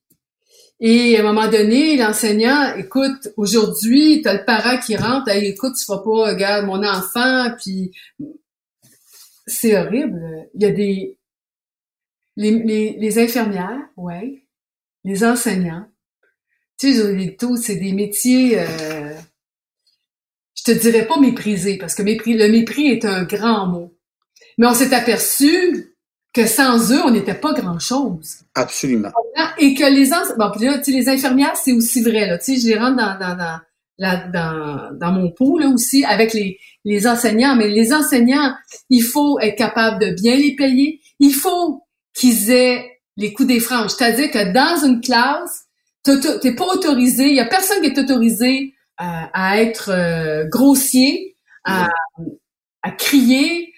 Et 0.80 1.16
à 1.16 1.20
un 1.20 1.22
moment 1.22 1.48
donné, 1.48 1.96
l'enseignant, 1.96 2.74
écoute, 2.76 3.28
aujourd'hui, 3.38 4.20
tu 4.20 4.28
as 4.28 4.34
le 4.34 4.44
parent 4.44 4.78
qui 4.78 4.96
rentre, 4.96 5.30
hey, 5.30 5.46
écoute, 5.46 5.76
tu 5.78 5.86
feras 5.86 6.02
pas, 6.02 6.32
regarde, 6.32 6.66
mon 6.66 6.84
enfant, 6.84 7.54
puis 7.56 7.92
c'est 9.46 9.78
horrible. 9.78 10.46
Il 10.54 10.62
y 10.62 10.66
a 10.66 10.70
des... 10.72 11.18
Les, 12.36 12.96
les, 12.98 13.18
infirmières, 13.18 13.80
ouais, 13.96 14.44
les 15.04 15.24
enseignants. 15.24 15.86
Tu 16.78 16.94
sais, 16.94 17.36
c'est 17.56 17.76
des 17.76 17.92
métiers, 17.92 18.60
euh, 18.60 19.12
je 20.54 20.62
te 20.64 20.70
dirais 20.70 21.06
pas 21.06 21.18
méprisés, 21.18 21.76
parce 21.76 21.94
que 21.94 22.02
mépris, 22.02 22.34
le 22.34 22.48
mépris 22.48 22.88
est 22.88 23.04
un 23.04 23.24
grand 23.24 23.66
mot. 23.66 23.94
Mais 24.58 24.66
on 24.66 24.74
s'est 24.74 24.94
aperçu 24.94 25.94
que 26.32 26.46
sans 26.46 26.92
eux, 26.92 27.00
on 27.04 27.10
n'était 27.10 27.34
pas 27.34 27.52
grand-chose. 27.52 28.40
Absolument. 28.54 29.10
Et 29.58 29.74
que 29.74 29.84
les 29.84 30.10
bon, 30.36 30.52
les 30.86 31.08
infirmières, 31.08 31.56
c'est 31.56 31.72
aussi 31.72 32.02
vrai. 32.02 32.26
Là, 32.26 32.38
tu 32.38 32.54
sais, 32.54 32.60
je 32.60 32.66
les 32.68 32.78
rentre 32.78 32.96
dans, 32.96 33.18
dans, 33.18 33.36
dans, 33.98 34.30
dans, 34.32 34.98
dans 34.98 35.12
mon 35.12 35.30
pot 35.30 35.58
là 35.58 35.68
aussi 35.68 36.04
avec 36.04 36.32
les, 36.32 36.58
les 36.84 37.06
enseignants. 37.06 37.56
Mais 37.56 37.68
les 37.68 37.92
enseignants, 37.92 38.54
il 38.90 39.02
faut 39.02 39.40
être 39.40 39.56
capable 39.56 40.00
de 40.04 40.10
bien 40.12 40.36
les 40.36 40.54
payer. 40.54 41.00
Il 41.18 41.34
faut 41.34 41.82
qu'ils 42.14 42.50
aient 42.50 42.97
les 43.18 43.34
coups 43.34 43.48
des 43.48 43.60
franges. 43.60 43.90
C'est-à-dire 43.90 44.30
que 44.30 44.52
dans 44.52 44.86
une 44.86 45.00
classe, 45.00 45.66
t'es 46.04 46.54
pas 46.54 46.64
autorisé, 46.64 47.28
il 47.28 47.34
y 47.34 47.40
a 47.40 47.44
personne 47.44 47.82
qui 47.82 47.88
est 47.88 47.98
autorisé 47.98 48.74
à, 48.96 49.28
à 49.34 49.60
être 49.60 49.90
euh, 49.90 50.44
grossier, 50.46 51.36
à, 51.64 51.88
à 52.82 52.90
crier, 52.92 53.74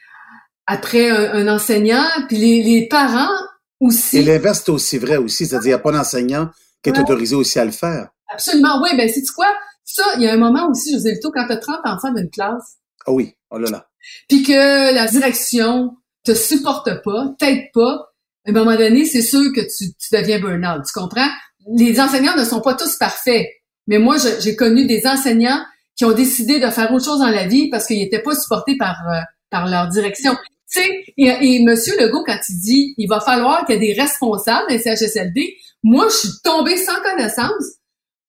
après 0.66 1.10
un, 1.10 1.48
enseignant, 1.48 2.04
puis 2.28 2.36
les, 2.36 2.62
les, 2.62 2.86
parents 2.86 3.34
aussi. 3.80 4.18
Et 4.18 4.22
l'inverse, 4.22 4.62
c'est 4.64 4.70
aussi 4.70 4.98
vrai 4.98 5.16
aussi, 5.16 5.46
c'est-à-dire 5.46 5.60
qu'il 5.60 5.70
n'y 5.70 5.74
a 5.74 5.78
pas 5.78 5.90
d'enseignant 5.90 6.50
qui 6.82 6.90
est 6.90 6.98
autorisé 6.98 7.34
aussi 7.34 7.58
à 7.58 7.64
le 7.64 7.72
faire. 7.72 8.10
Absolument, 8.32 8.80
oui, 8.82 8.90
ben 8.96 9.10
c'est 9.12 9.22
quoi? 9.34 9.52
Ça, 9.84 10.04
il 10.16 10.22
y 10.22 10.28
a 10.28 10.32
un 10.32 10.36
moment 10.36 10.68
aussi, 10.70 10.92
José 10.92 11.14
Lito, 11.14 11.32
quand 11.32 11.46
tu 11.46 11.52
as 11.52 11.56
30 11.56 11.80
enfants 11.84 12.12
d'une 12.12 12.30
classe. 12.30 12.76
Ah 13.06 13.10
oui, 13.10 13.34
oh 13.50 13.58
là 13.58 13.70
là. 13.70 13.86
Puis 14.28 14.44
que 14.44 14.94
la 14.94 15.06
direction 15.08 15.96
te 16.24 16.34
supporte 16.34 17.02
pas, 17.02 17.34
t'aide 17.38 17.64
pas, 17.74 18.09
à 18.46 18.50
un 18.50 18.52
moment 18.52 18.76
donné, 18.76 19.04
c'est 19.04 19.22
sûr 19.22 19.52
que 19.54 19.60
tu, 19.60 19.92
tu 19.92 20.08
deviens 20.14 20.40
burn-out, 20.40 20.82
tu 20.86 20.92
comprends? 20.98 21.28
Les 21.76 22.00
enseignants 22.00 22.36
ne 22.36 22.44
sont 22.44 22.60
pas 22.60 22.74
tous 22.74 22.96
parfaits, 22.96 23.46
mais 23.86 23.98
moi, 23.98 24.16
j'ai 24.40 24.56
connu 24.56 24.86
des 24.86 25.06
enseignants 25.06 25.62
qui 25.96 26.04
ont 26.04 26.12
décidé 26.12 26.58
de 26.60 26.70
faire 26.70 26.90
autre 26.92 27.04
chose 27.04 27.18
dans 27.18 27.28
la 27.28 27.46
vie 27.46 27.68
parce 27.68 27.86
qu'ils 27.86 27.98
n'étaient 27.98 28.22
pas 28.22 28.34
supportés 28.34 28.76
par, 28.78 28.96
euh, 29.08 29.20
par 29.50 29.68
leur 29.68 29.88
direction. 29.88 30.32
Tu 30.72 30.80
sais, 30.80 31.04
et, 31.18 31.26
et 31.26 31.64
Monsieur 31.64 31.94
Legault, 32.00 32.24
quand 32.24 32.38
il 32.48 32.60
dit 32.60 32.94
il 32.96 33.06
va 33.08 33.20
falloir 33.20 33.66
qu'il 33.66 33.74
y 33.74 33.78
ait 33.84 33.94
des 33.94 34.00
responsables 34.00 34.68
des 34.68 34.78
CHSLD, 34.78 35.56
moi, 35.82 36.08
je 36.08 36.28
suis 36.28 36.38
tombée 36.42 36.76
sans 36.78 37.00
connaissance 37.02 37.64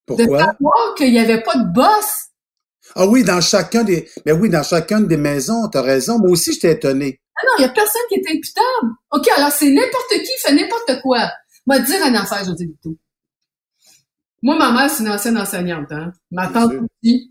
Pourquoi? 0.06 0.24
de 0.26 0.44
savoir 0.44 0.94
qu'il 0.96 1.12
n'y 1.12 1.18
avait 1.18 1.42
pas 1.42 1.56
de 1.56 1.72
boss. 1.72 2.28
Ah 2.94 3.06
oui, 3.06 3.22
dans 3.24 3.40
chacun 3.40 3.84
des, 3.84 4.08
mais 4.26 4.32
oui, 4.32 4.50
dans 4.50 4.62
chacune 4.62 5.06
des 5.06 5.16
maisons, 5.16 5.68
t'as 5.68 5.82
raison. 5.82 6.18
Moi 6.18 6.30
aussi, 6.30 6.52
j'étais 6.52 6.72
étonné. 6.72 7.21
Ah 7.36 7.40
non, 7.46 7.52
il 7.58 7.60
n'y 7.62 7.70
a 7.70 7.72
personne 7.72 8.02
qui 8.08 8.16
est 8.16 8.30
imputable. 8.30 8.92
OK, 9.10 9.28
alors 9.36 9.50
c'est 9.50 9.70
n'importe 9.70 10.10
qui 10.10 10.32
fait 10.40 10.54
n'importe 10.54 11.00
quoi. 11.02 11.30
Moi, 11.66 11.78
dire 11.80 12.04
un 12.04 12.14
affaire, 12.14 12.54
dis 12.54 12.76
tout. 12.82 12.96
Moi, 14.42 14.56
ma 14.58 14.72
mère, 14.72 14.90
c'est 14.90 15.02
une 15.04 15.10
ancienne 15.10 15.38
enseignante, 15.38 15.92
hein. 15.92 16.12
Ma 16.30 16.48
tante 16.48 16.72
aussi. 16.72 17.28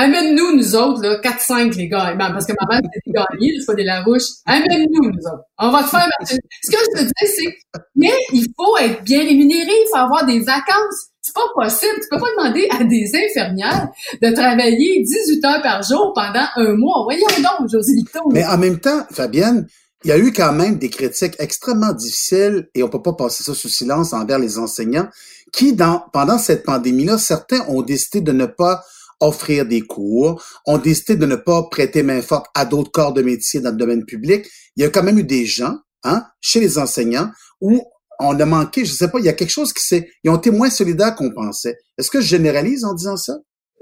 Amène-nous, 0.00 0.54
nous 0.54 0.76
autres, 0.76 1.02
là, 1.02 1.20
4-5, 1.20 1.74
les 1.74 1.88
gars. 1.88 2.14
Ben, 2.14 2.30
parce 2.30 2.46
que 2.46 2.52
ma 2.52 2.72
mère, 2.72 2.80
c'était 2.84 3.00
des 3.04 3.12
gagnés, 3.12 3.58
c'est 3.58 3.66
pas 3.66 3.74
des 3.74 3.82
larouches. 3.82 4.30
Amène-nous, 4.46 5.10
nous 5.10 5.26
autres. 5.26 5.42
On 5.58 5.72
va 5.72 5.82
te 5.82 5.88
faire... 5.88 6.08
Ce 6.24 6.70
que 6.70 6.76
je 6.76 7.00
te 7.00 7.04
dis, 7.04 7.12
c'est... 7.26 7.80
Mais 7.96 8.12
il 8.32 8.46
faut 8.56 8.76
être 8.76 9.02
bien 9.02 9.24
rémunéré, 9.24 9.66
il 9.68 9.88
faut 9.90 9.98
avoir 9.98 10.24
des 10.24 10.38
vacances. 10.38 11.08
C'est 11.20 11.34
pas 11.34 11.40
possible. 11.52 11.94
Tu 12.00 12.06
peux 12.12 12.20
pas 12.20 12.30
demander 12.38 12.68
à 12.78 12.84
des 12.84 13.10
infirmières 13.12 13.88
de 14.22 14.30
travailler 14.30 15.02
18 15.02 15.44
heures 15.44 15.62
par 15.62 15.82
jour 15.82 16.12
pendant 16.14 16.46
un 16.54 16.76
mois. 16.76 17.02
Voyons 17.02 17.26
donc, 17.38 17.68
José 17.68 17.94
Mais 18.30 18.46
en 18.46 18.56
même 18.56 18.78
temps, 18.78 19.04
Fabienne, 19.10 19.66
il 20.04 20.10
y 20.10 20.12
a 20.12 20.18
eu 20.18 20.32
quand 20.32 20.52
même 20.52 20.78
des 20.78 20.90
critiques 20.90 21.34
extrêmement 21.40 21.92
difficiles, 21.92 22.68
et 22.76 22.84
on 22.84 22.88
peut 22.88 23.02
pas 23.02 23.14
passer 23.14 23.42
ça 23.42 23.52
sous 23.52 23.68
silence 23.68 24.12
envers 24.12 24.38
les 24.38 24.58
enseignants, 24.58 25.08
qui, 25.52 25.72
dans, 25.72 26.04
pendant 26.12 26.38
cette 26.38 26.64
pandémie-là, 26.64 27.18
certains 27.18 27.66
ont 27.66 27.82
décidé 27.82 28.20
de 28.20 28.30
ne 28.30 28.46
pas 28.46 28.84
offrir 29.20 29.66
des 29.66 29.82
cours, 29.82 30.42
ont 30.66 30.78
décidé 30.78 31.16
de 31.16 31.26
ne 31.26 31.36
pas 31.36 31.64
prêter 31.64 32.02
main 32.02 32.22
forte 32.22 32.46
à 32.54 32.64
d'autres 32.64 32.90
corps 32.90 33.12
de 33.12 33.22
métier 33.22 33.60
dans 33.60 33.70
le 33.70 33.76
domaine 33.76 34.04
public. 34.04 34.46
Il 34.76 34.82
y 34.82 34.86
a 34.86 34.90
quand 34.90 35.02
même 35.02 35.18
eu 35.18 35.24
des 35.24 35.46
gens, 35.46 35.76
hein, 36.04 36.24
chez 36.40 36.60
les 36.60 36.78
enseignants, 36.78 37.30
où 37.60 37.82
on 38.20 38.38
a 38.38 38.44
manqué, 38.44 38.84
je 38.84 38.92
sais 38.92 39.10
pas, 39.10 39.18
il 39.18 39.24
y 39.24 39.28
a 39.28 39.32
quelque 39.32 39.50
chose 39.50 39.72
qui 39.72 39.82
s'est, 39.82 40.10
ils 40.24 40.30
ont 40.30 40.36
été 40.36 40.50
moins 40.50 40.70
solidaires 40.70 41.14
qu'on 41.14 41.32
pensait. 41.32 41.78
Est-ce 41.96 42.10
que 42.10 42.20
je 42.20 42.26
généralise 42.26 42.84
en 42.84 42.94
disant 42.94 43.16
ça? 43.16 43.34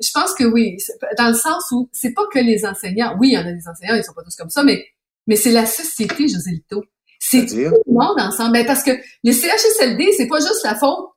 Je 0.03 0.11
pense 0.13 0.35
que 0.35 0.45
oui, 0.45 0.77
dans 1.17 1.29
le 1.29 1.35
sens 1.35 1.65
où 1.73 1.89
c'est 1.93 2.13
pas 2.13 2.25
que 2.33 2.39
les 2.39 2.67
enseignants, 2.67 3.17
oui, 3.19 3.29
il 3.29 3.35
y 3.35 3.39
en 3.39 3.47
a 3.47 3.53
des 3.53 3.67
enseignants, 3.67 3.95
ils 3.95 4.05
sont 4.05 4.13
pas 4.13 4.23
tous 4.23 4.37
comme 4.37 4.51
ça, 4.51 4.63
mais, 4.63 4.85
mais 5.27 5.37
c'est 5.37 5.53
la 5.53 5.65
société, 5.65 6.29
José 6.29 6.51
Lito. 6.51 6.85
C'est 7.19 7.47
tout 7.47 7.57
le 7.57 7.93
monde 7.93 8.21
ensemble. 8.21 8.53
Ben, 8.53 8.67
parce 8.67 8.83
que 8.83 8.91
les 9.25 9.33
CHSLD, 9.33 10.13
c'est 10.17 10.29
pas 10.29 10.39
juste 10.39 10.63
la 10.65 10.75
faute, 10.75 11.09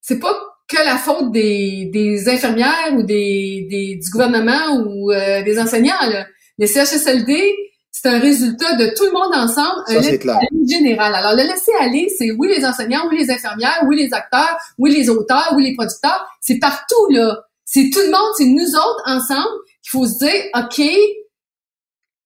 c'est 0.00 0.18
pas 0.18 0.34
que 0.68 0.76
la 0.84 0.96
faute 0.96 1.30
des, 1.32 1.90
des 1.92 2.28
infirmières 2.28 2.92
ou 2.94 3.02
des, 3.02 3.66
des 3.70 3.96
du 4.02 4.10
gouvernement 4.10 4.82
ou 4.86 5.12
euh, 5.12 5.42
des 5.42 5.58
enseignants. 5.58 6.08
Là. 6.10 6.26
Les 6.58 6.66
CHSLD, 6.66 7.54
c'est 7.90 8.08
un 8.08 8.18
résultat 8.18 8.74
de 8.76 8.86
tout 8.96 9.04
le 9.04 9.12
monde 9.12 9.34
ensemble, 9.34 9.82
Ça, 9.86 10.02
c'est 10.02 10.18
clair. 10.18 10.38
général. 10.68 11.14
Alors, 11.14 11.32
le 11.32 11.42
laisser 11.42 11.72
aller, 11.80 12.08
c'est 12.16 12.30
oui 12.32 12.48
les 12.54 12.64
enseignants, 12.64 13.06
oui 13.10 13.18
les 13.18 13.30
infirmières, 13.30 13.82
oui 13.86 13.96
les 13.96 14.12
acteurs, 14.12 14.56
oui 14.78 14.92
les 14.94 15.08
auteurs, 15.08 15.52
oui 15.56 15.64
les 15.64 15.74
producteurs. 15.74 16.26
C'est 16.40 16.58
partout, 16.58 17.06
là. 17.10 17.40
C'est 17.64 17.90
tout 17.92 18.00
le 18.00 18.10
monde, 18.10 18.32
c'est 18.36 18.44
nous 18.44 18.74
autres 18.76 19.02
ensemble 19.06 19.56
qu'il 19.82 19.90
faut 19.90 20.06
se 20.06 20.18
dire, 20.18 20.42
OK, 20.54 20.82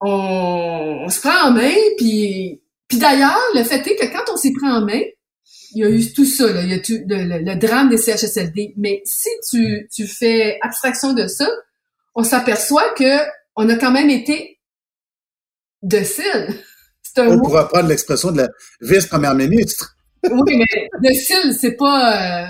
on, 0.00 1.02
on 1.04 1.08
se 1.08 1.20
prend 1.20 1.48
en 1.48 1.50
main, 1.52 1.74
puis, 1.96 2.60
puis 2.88 2.98
d'ailleurs, 2.98 3.38
le 3.54 3.62
fait 3.64 3.86
est 3.86 3.96
que 3.96 4.06
quand 4.06 4.32
on 4.32 4.36
s'y 4.36 4.52
prend 4.52 4.76
en 4.78 4.80
main, 4.84 5.00
il 5.72 5.82
y 5.82 5.84
a 5.84 5.90
eu 5.90 6.12
tout 6.12 6.24
ça, 6.24 6.52
là. 6.52 6.62
il 6.62 6.70
y 6.70 6.74
a 6.74 6.78
tout, 6.78 6.98
le, 7.06 7.54
drame 7.54 7.88
des 7.88 7.98
CHSLD. 7.98 8.74
Mais 8.76 9.02
si 9.04 9.28
tu, 9.50 9.88
tu 9.92 10.06
fais 10.06 10.58
abstraction 10.62 11.12
de 11.12 11.26
ça, 11.26 11.48
on 12.14 12.22
s'aperçoit 12.22 12.94
que 12.94 13.18
on 13.56 13.68
a 13.68 13.76
quand 13.76 13.90
même 13.90 14.10
été 14.10 14.58
docile. 15.82 16.48
On 17.16 17.36
mot... 17.36 17.42
pourrait 17.42 17.68
prendre 17.68 17.88
l'expression 17.88 18.30
de 18.30 18.38
la 18.42 18.48
vice-première 18.80 19.34
ministre. 19.34 19.96
oui, 20.30 20.58
mais 20.58 20.88
docile, 21.02 21.54
c'est 21.58 21.76
pas... 21.76 22.44
Euh, 22.44 22.48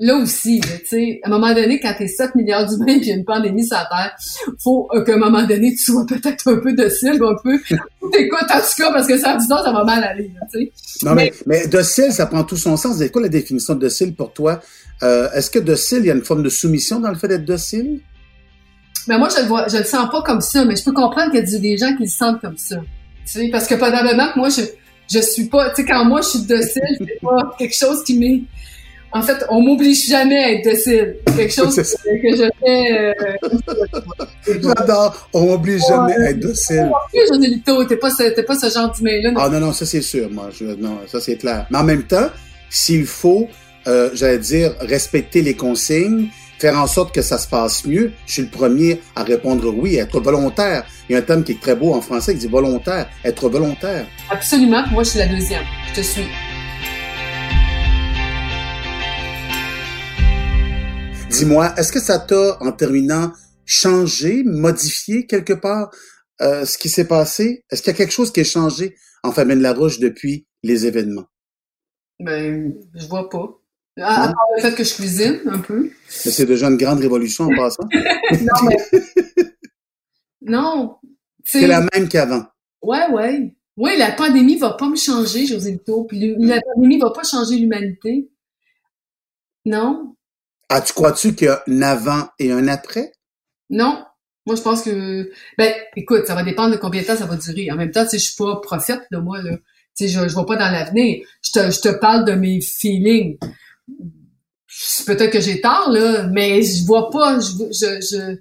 là 0.00 0.16
aussi, 0.16 0.60
tu 0.60 0.86
sais, 0.86 1.20
à 1.22 1.28
un 1.28 1.30
moment 1.30 1.54
donné, 1.54 1.78
quand 1.78 1.94
t'es 1.96 2.08
7 2.08 2.34
milliards 2.34 2.66
d'humains 2.66 2.94
et 2.94 2.98
qu'il 3.00 3.08
y 3.08 3.12
a 3.12 3.16
une 3.16 3.24
pandémie 3.24 3.66
sur 3.66 3.76
la 3.76 3.84
Terre, 3.84 4.16
faut 4.58 4.88
qu'à 5.04 5.14
un 5.14 5.18
moment 5.18 5.46
donné, 5.46 5.72
tu 5.74 5.92
sois 5.92 6.06
peut-être 6.06 6.48
un 6.48 6.56
peu 6.56 6.72
docile, 6.72 7.20
un 7.22 7.36
peu, 7.42 7.58
t'écoutes 8.10 8.50
en 8.50 8.60
tout 8.60 8.82
cas, 8.82 8.92
parce 8.92 9.06
que 9.06 9.18
ça, 9.18 9.36
disons, 9.36 9.62
ça 9.62 9.72
va 9.72 9.84
mal 9.84 10.02
aller, 10.02 10.32
tu 10.50 10.58
sais. 10.58 10.72
Non, 11.04 11.14
mais, 11.14 11.32
mais, 11.46 11.66
docile, 11.68 12.12
ça 12.12 12.26
prend 12.26 12.44
tout 12.44 12.56
son 12.56 12.78
sens. 12.78 12.96
C'est 12.96 13.10
quoi 13.10 13.20
la 13.20 13.28
définition 13.28 13.74
de 13.74 13.80
docile 13.80 14.14
pour 14.14 14.32
toi? 14.32 14.60
Euh, 15.02 15.30
est-ce 15.32 15.50
que 15.50 15.58
docile, 15.58 15.98
il 16.00 16.06
y 16.06 16.10
a 16.10 16.14
une 16.14 16.24
forme 16.24 16.42
de 16.42 16.48
soumission 16.48 16.98
dans 16.98 17.10
le 17.10 17.16
fait 17.16 17.28
d'être 17.28 17.44
docile? 17.44 18.00
Ben 19.06 19.18
moi, 19.18 19.28
je 19.34 19.42
le 19.42 19.48
vois, 19.48 19.68
je 19.68 19.76
le 19.76 19.84
sens 19.84 20.10
pas 20.10 20.22
comme 20.22 20.40
ça, 20.40 20.64
mais 20.64 20.76
je 20.76 20.84
peux 20.84 20.92
comprendre 20.92 21.30
qu'il 21.30 21.40
y 21.40 21.56
a 21.56 21.58
des 21.58 21.76
gens 21.76 21.94
qui 21.96 22.04
le 22.04 22.08
sentent 22.08 22.40
comme 22.40 22.58
ça. 22.58 22.76
Tu 22.76 23.32
sais, 23.32 23.48
parce 23.50 23.66
que 23.66 23.74
probablement 23.74 24.32
que 24.32 24.38
moi, 24.38 24.48
je, 24.48 24.62
je 25.12 25.20
suis 25.20 25.44
pas, 25.44 25.70
tu 25.70 25.76
sais, 25.76 25.84
quand 25.84 26.04
moi 26.06 26.22
je 26.22 26.28
suis 26.28 26.40
docile, 26.40 26.82
c'est 26.98 27.20
pas 27.20 27.54
quelque 27.58 27.76
chose 27.76 28.02
qui 28.04 28.18
m'est 28.18 28.42
en 29.12 29.22
fait, 29.22 29.44
on 29.48 29.60
m'oblige 29.60 30.06
jamais 30.06 30.36
à 30.36 30.52
être 30.52 30.64
docile. 30.64 31.16
Quelque 31.36 31.52
chose 31.52 31.74
que, 31.74 31.82
je 31.82 32.50
fais. 32.60 32.92
Euh, 32.92 33.12
J'adore. 34.46 35.28
On 35.32 35.46
m'oblige 35.46 35.82
jamais 35.88 36.14
à 36.14 36.30
être 36.30 36.40
docile. 36.40 36.90
José 37.28 37.48
Lito, 37.48 37.84
t'es 37.84 37.96
pas, 37.96 38.10
ce, 38.10 38.40
pas 38.40 38.54
ce 38.54 38.70
genre 38.70 38.92
d'humain-là. 38.92 39.32
Ah 39.36 39.48
non, 39.48 39.60
non, 39.60 39.72
ça 39.72 39.84
c'est 39.84 40.02
sûr. 40.02 40.30
Moi, 40.30 40.50
je, 40.56 40.64
non, 40.64 40.98
ça 41.06 41.20
c'est 41.20 41.36
clair. 41.36 41.66
Mais 41.70 41.78
en 41.78 41.84
même 41.84 42.04
temps, 42.04 42.28
s'il 42.68 43.04
faut, 43.04 43.48
euh, 43.88 44.10
j'allais 44.14 44.38
dire, 44.38 44.74
respecter 44.80 45.42
les 45.42 45.54
consignes, 45.54 46.28
faire 46.60 46.78
en 46.78 46.86
sorte 46.86 47.12
que 47.12 47.22
ça 47.22 47.38
se 47.38 47.48
passe 47.48 47.84
mieux, 47.84 48.12
je 48.26 48.34
suis 48.34 48.42
le 48.42 48.48
premier 48.48 49.00
à 49.16 49.24
répondre 49.24 49.74
oui, 49.76 49.96
être 49.96 50.20
volontaire. 50.20 50.84
Il 51.08 51.14
y 51.14 51.16
a 51.16 51.18
un 51.18 51.22
terme 51.22 51.42
qui 51.42 51.52
est 51.52 51.60
très 51.60 51.74
beau 51.74 51.94
en 51.94 52.00
français 52.00 52.34
qui 52.34 52.40
dit 52.40 52.46
volontaire, 52.46 53.08
être 53.24 53.48
volontaire. 53.48 54.06
Absolument. 54.30 54.84
Moi, 54.92 55.02
je 55.02 55.10
suis 55.10 55.18
la 55.18 55.26
deuxième. 55.26 55.64
Je 55.88 56.00
te 56.00 56.06
suis. 56.06 56.26
Dis-moi, 61.40 61.72
est-ce 61.78 61.90
que 61.90 62.00
ça 62.00 62.18
t'a, 62.18 62.58
en 62.60 62.70
terminant, 62.70 63.32
changé, 63.64 64.42
modifié 64.44 65.24
quelque 65.24 65.54
part 65.54 65.90
euh, 66.42 66.66
ce 66.66 66.76
qui 66.76 66.90
s'est 66.90 67.06
passé? 67.08 67.64
Est-ce 67.70 67.80
qu'il 67.80 67.92
y 67.92 67.94
a 67.94 67.96
quelque 67.96 68.12
chose 68.12 68.30
qui 68.30 68.40
a 68.40 68.44
changé 68.44 68.94
en 69.22 69.32
Famine 69.32 69.62
Larouche 69.62 70.00
depuis 70.00 70.46
les 70.62 70.86
événements? 70.86 71.24
Ben, 72.18 72.74
je 72.94 73.06
vois 73.06 73.30
pas. 73.30 73.58
À, 73.96 74.28
part 74.28 74.46
le 74.54 74.60
fait 74.60 74.74
que 74.74 74.84
je 74.84 74.94
cuisine 74.94 75.40
un 75.46 75.60
peu. 75.60 75.84
Mais 76.26 76.30
c'est 76.30 76.44
déjà 76.44 76.68
une 76.68 76.76
grande 76.76 77.00
révolution 77.00 77.44
en 77.44 77.56
passant. 77.56 77.88
non, 78.42 78.68
mais 78.68 79.00
Non. 80.42 80.96
C'est 81.42 81.66
la 81.66 81.86
même 81.94 82.06
qu'avant. 82.10 82.44
Ouais, 82.82 83.08
ouais. 83.12 83.56
Oui, 83.78 83.92
la 83.96 84.12
pandémie 84.12 84.58
va 84.58 84.74
pas 84.74 84.90
me 84.90 84.96
changer, 84.96 85.46
José 85.46 85.70
Lito. 85.70 86.04
Puis 86.04 86.34
la 86.38 86.60
pandémie 86.60 86.98
va 86.98 87.08
pas 87.08 87.22
changer 87.22 87.56
l'humanité. 87.56 88.30
Non? 89.64 90.16
Ah, 90.72 90.80
tu 90.80 90.92
crois-tu 90.92 91.34
qu'il 91.34 91.48
y 91.48 91.50
a 91.50 91.62
un 91.66 91.82
avant 91.82 92.28
et 92.38 92.52
un 92.52 92.68
après? 92.68 93.12
Non. 93.70 94.04
Moi, 94.46 94.54
je 94.54 94.62
pense 94.62 94.82
que, 94.82 95.28
ben, 95.58 95.74
écoute, 95.96 96.26
ça 96.26 96.36
va 96.36 96.44
dépendre 96.44 96.72
de 96.72 96.76
combien 96.76 97.02
de 97.02 97.06
temps 97.08 97.16
ça 97.16 97.26
va 97.26 97.36
durer. 97.36 97.72
En 97.72 97.76
même 97.76 97.90
temps, 97.90 98.04
tu 98.04 98.10
sais, 98.10 98.18
je 98.18 98.24
suis 98.26 98.36
pas 98.36 98.60
prophète, 98.62 99.02
de 99.10 99.18
moi, 99.18 99.42
là. 99.42 99.56
Tu 99.96 100.06
sais, 100.06 100.08
je, 100.08 100.28
je 100.28 100.32
vois 100.32 100.46
pas 100.46 100.56
dans 100.56 100.70
l'avenir. 100.70 101.26
Je 101.42 101.50
te, 101.50 101.70
je 101.72 101.80
te 101.80 101.88
parle 101.88 102.24
de 102.24 102.32
mes 102.32 102.60
feelings. 102.60 103.36
Peut-être 105.06 105.32
que 105.32 105.40
j'ai 105.40 105.60
tort, 105.60 105.90
là, 105.90 106.28
mais 106.28 106.62
je 106.62 106.84
vois 106.84 107.10
pas, 107.10 107.40
je, 107.40 107.50
je, 107.72 108.00
je... 108.00 108.36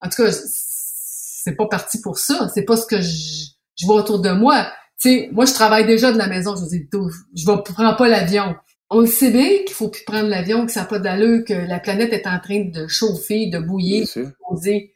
en 0.00 0.08
tout 0.08 0.22
cas, 0.22 0.30
c'est 0.32 1.56
pas 1.56 1.66
parti 1.66 2.00
pour 2.00 2.18
ça. 2.18 2.48
C'est 2.54 2.64
pas 2.64 2.76
ce 2.76 2.86
que 2.86 3.02
je, 3.02 3.48
je 3.76 3.86
vois 3.86 3.96
autour 3.96 4.20
de 4.20 4.30
moi. 4.30 4.70
Tu 5.00 5.08
sais, 5.10 5.28
moi, 5.32 5.46
je 5.46 5.52
travaille 5.52 5.84
déjà 5.84 6.12
de 6.12 6.18
la 6.18 6.28
maison, 6.28 6.54
je 6.54 6.64
dis, 6.66 6.88
je 6.92 7.50
ne 7.50 7.56
prends 7.56 7.94
pas 7.94 8.08
l'avion. 8.08 8.54
On 8.90 9.00
le 9.00 9.06
sait 9.06 9.30
bien 9.30 9.48
qu'il 9.64 9.74
faut 9.74 9.88
plus 9.88 10.04
prendre 10.04 10.28
l'avion, 10.28 10.66
que 10.66 10.72
ça 10.72 10.80
n'a 10.80 10.86
pas 10.86 10.98
d'allure, 10.98 11.44
que 11.46 11.54
la 11.54 11.78
planète 11.78 12.12
est 12.12 12.26
en 12.26 12.40
train 12.40 12.64
de 12.64 12.88
chauffer, 12.88 13.46
de 13.46 13.60
bouillir, 13.60 14.06
de 14.16 14.32
poser. 14.48 14.92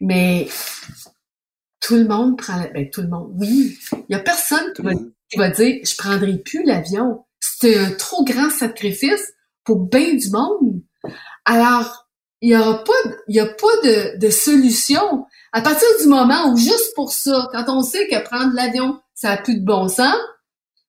Mais 0.00 0.46
tout 1.80 1.96
le 1.96 2.06
monde 2.06 2.36
prend 2.36 2.56
la... 2.56 2.66
ben, 2.68 2.90
tout 2.90 3.00
le 3.00 3.08
monde, 3.08 3.32
oui. 3.38 3.78
Il 3.92 4.12
y 4.12 4.14
a 4.14 4.20
personne 4.20 4.72
qui 4.74 4.82
va, 4.82 4.92
qui 5.30 5.38
va, 5.38 5.50
dire 5.50 5.80
je 5.84 5.96
prendrai 5.96 6.36
plus 6.36 6.64
l'avion. 6.64 7.24
C'est 7.40 7.78
un 7.78 7.90
trop 7.92 8.24
grand 8.24 8.50
sacrifice 8.50 9.32
pour 9.64 9.86
bien 9.86 10.14
du 10.14 10.30
monde. 10.30 10.82
Alors, 11.46 12.06
il 12.42 12.50
y 12.50 12.56
aura 12.56 12.84
pas, 12.84 12.92
il 13.28 13.36
y 13.36 13.40
a 13.40 13.46
pas 13.46 13.76
de, 13.84 14.18
de 14.18 14.30
solution. 14.30 15.24
À 15.52 15.62
partir 15.62 15.88
du 16.00 16.08
moment 16.08 16.52
où, 16.52 16.56
juste 16.58 16.94
pour 16.94 17.10
ça, 17.12 17.48
quand 17.52 17.64
on 17.68 17.82
sait 17.82 18.06
que 18.08 18.22
prendre 18.22 18.52
l'avion, 18.54 19.00
ça 19.14 19.30
a 19.30 19.36
plus 19.38 19.58
de 19.58 19.64
bon 19.64 19.88
sens, 19.88 20.16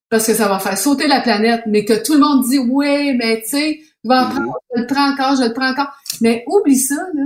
parce 0.09 0.25
que 0.25 0.33
ça 0.33 0.47
va 0.47 0.59
faire 0.59 0.77
sauter 0.77 1.07
la 1.07 1.21
planète, 1.21 1.63
mais 1.67 1.85
que 1.85 2.01
tout 2.03 2.13
le 2.13 2.19
monde 2.19 2.43
dit, 2.47 2.59
oui, 2.59 3.13
mais 3.17 3.41
tu 3.41 3.49
sais, 3.49 3.79
je 4.03 4.09
vais 4.09 4.15
en 4.15 4.29
prendre, 4.29 4.57
je 4.73 4.81
le 4.81 4.87
prends 4.87 5.11
encore, 5.11 5.35
je 5.35 5.47
le 5.47 5.53
prends 5.53 5.69
encore. 5.69 5.91
Mais 6.21 6.43
oublie 6.47 6.77
ça, 6.77 6.95
là. 7.13 7.23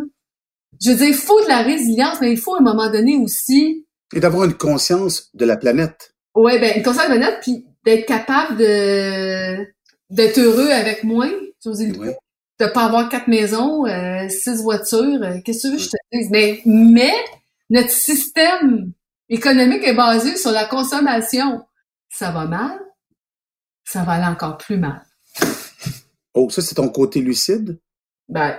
Je 0.83 0.89
veux 0.89 0.97
dire, 0.97 1.07
il 1.07 1.13
faut 1.13 1.39
de 1.43 1.47
la 1.47 1.61
résilience, 1.61 2.17
mais 2.21 2.31
il 2.31 2.39
faut 2.39 2.55
à 2.55 2.59
un 2.59 2.63
moment 2.63 2.89
donné 2.89 3.15
aussi... 3.17 3.85
Et 4.15 4.19
d'avoir 4.19 4.45
une 4.45 4.55
conscience 4.55 5.29
de 5.35 5.45
la 5.45 5.55
planète. 5.55 6.15
Ouais, 6.33 6.59
ben, 6.59 6.73
une 6.75 6.83
conscience 6.83 7.07
de 7.07 7.13
la 7.13 7.19
planète, 7.19 7.39
puis 7.41 7.65
d'être 7.85 8.07
capable 8.07 8.57
de 8.57 9.67
d'être 10.09 10.39
heureux 10.39 10.69
avec 10.69 11.03
moins, 11.03 11.31
ouais. 11.65 12.17
de 12.59 12.65
pas 12.65 12.85
avoir 12.85 13.07
quatre 13.07 13.27
maisons, 13.27 13.85
euh, 13.85 14.27
six 14.27 14.61
voitures, 14.61 15.23
euh, 15.23 15.37
qu'est-ce 15.43 15.63
que 15.63 15.67
tu 15.67 15.71
veux 15.71 15.77
que 15.77 15.83
je 15.83 15.89
te 15.89 15.97
dise? 16.11 16.29
Mais, 16.29 16.61
mais 16.65 17.13
notre 17.69 17.91
système 17.91 18.91
économique 19.29 19.87
est 19.87 19.93
basé 19.93 20.35
sur 20.35 20.51
la 20.51 20.65
consommation. 20.65 21.61
Ça 22.13 22.31
va 22.31 22.45
mal, 22.45 22.77
ça 23.85 24.03
va 24.03 24.13
aller 24.13 24.25
encore 24.25 24.57
plus 24.57 24.77
mal. 24.77 25.01
Oh, 26.33 26.49
ça, 26.49 26.61
c'est 26.61 26.75
ton 26.75 26.89
côté 26.89 27.21
lucide? 27.21 27.79
Ben, 28.27 28.57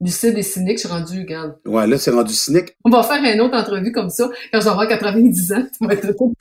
lucide 0.00 0.36
et 0.36 0.42
cynique, 0.42 0.76
je 0.76 0.86
suis 0.86 0.88
rendu, 0.88 1.20
regarde. 1.20 1.56
Ouais, 1.64 1.86
là, 1.86 1.98
c'est 1.98 2.10
rendu 2.10 2.34
cynique. 2.34 2.76
On 2.84 2.90
va 2.90 3.02
faire 3.02 3.22
une 3.22 3.40
autre 3.40 3.56
entrevue 3.56 3.92
comme 3.92 4.10
ça 4.10 4.28
quand 4.52 4.60
je 4.60 4.64
vais 4.64 4.70
avoir 4.70 4.88
90 4.88 5.52
ans. 5.52 5.66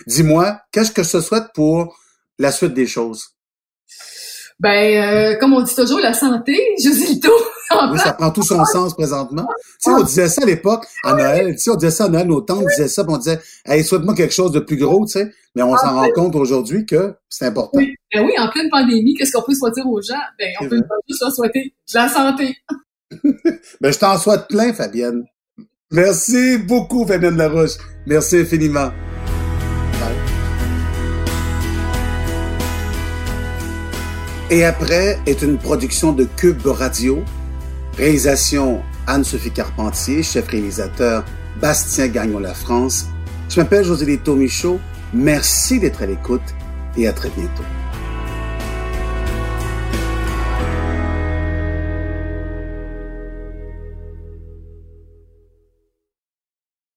Dis-moi, 0.08 0.62
qu'est-ce 0.72 0.92
que 0.92 1.04
je 1.04 1.20
souhaite 1.20 1.54
pour 1.54 1.98
la 2.38 2.52
suite 2.52 2.74
des 2.74 2.88
choses? 2.88 3.30
Ben, 4.60 5.36
euh, 5.36 5.40
comme 5.40 5.54
on 5.54 5.62
dit 5.62 5.76
toujours, 5.76 6.00
la 6.00 6.14
santé, 6.14 6.58
Josilto. 6.84 7.32
oui, 7.92 8.00
ça 8.00 8.14
prend 8.14 8.32
tout 8.32 8.44
son 8.44 8.64
sens 8.66 8.94
présentement. 8.94 9.48
Tu 9.84 9.90
sais, 9.90 9.92
on 9.92 10.04
disait 10.04 10.28
ça 10.28 10.44
à 10.44 10.46
l'époque, 10.46 10.86
à 11.04 11.14
Noël. 11.14 11.56
Tu 11.56 11.60
sais, 11.60 11.72
on 11.72 11.76
disait 11.76 11.92
ça 11.92 12.06
à 12.06 12.10
Noël, 12.10 12.28
nos 12.28 12.42
tantes 12.42 12.66
disaient 12.76 12.88
ça, 12.88 13.04
puis 13.04 13.14
on 13.14 13.18
disait, 13.18 13.40
hey, 13.66 13.84
souhaite-moi 13.84 14.14
quelque 14.14 14.34
chose 14.34 14.52
de 14.52 14.60
plus 14.60 14.78
gros, 14.78 15.06
tu 15.06 15.14
sais. 15.14 15.32
Mais 15.56 15.64
on 15.64 15.76
s'en 15.78 15.96
rend 15.96 16.10
compte 16.14 16.36
aujourd'hui 16.36 16.86
que 16.86 17.16
c'est 17.30 17.46
important. 17.46 17.78
Oui. 17.78 17.96
Ben 18.14 18.24
oui, 18.26 18.34
en 18.38 18.50
pleine 18.50 18.70
pandémie, 18.70 19.16
qu'est-ce 19.16 19.32
qu'on 19.32 19.44
peut 19.44 19.54
souhaiter 19.54 19.82
aux 19.86 20.02
gens? 20.02 20.16
Ben, 20.38 20.50
on 20.62 20.70
peut 20.70 20.82
juste 21.08 21.22
leur 21.22 21.32
souhaiter 21.32 21.74
de 21.94 21.98
la 21.98 22.10
santé. 22.10 22.58
ben, 23.82 23.92
je 23.92 23.98
t'en 23.98 24.18
souhaite 24.18 24.48
plein, 24.48 24.74
Fabienne. 24.74 25.26
Merci 25.92 26.58
beaucoup, 26.58 27.06
Fabienne 27.06 27.38
Larouche. 27.38 27.78
Merci 28.06 28.40
infiniment. 28.40 28.92
Et 34.52 34.64
après 34.64 35.18
est 35.26 35.42
une 35.42 35.58
production 35.58 36.14
de 36.14 36.26
Cube 36.26 36.66
Radio. 36.68 37.24
Réalisation 37.98 38.82
Anne-Sophie 39.08 39.52
Carpentier, 39.52 40.22
chef 40.22 40.48
réalisateur 40.50 41.24
Bastien 41.62 42.08
Gagnon 42.08 42.40
La 42.40 42.54
France. 42.54 43.08
Je 43.50 43.62
m'appelle 43.62 43.86
José 43.86 44.06
Lito 44.06 44.36
Michaud. 44.36 44.80
Merci 45.14 45.80
d'être 45.80 46.02
à 46.02 46.06
l'écoute 46.06 46.42
et 46.98 47.08
à 47.08 47.14
très 47.14 47.30
bientôt. 47.30 47.64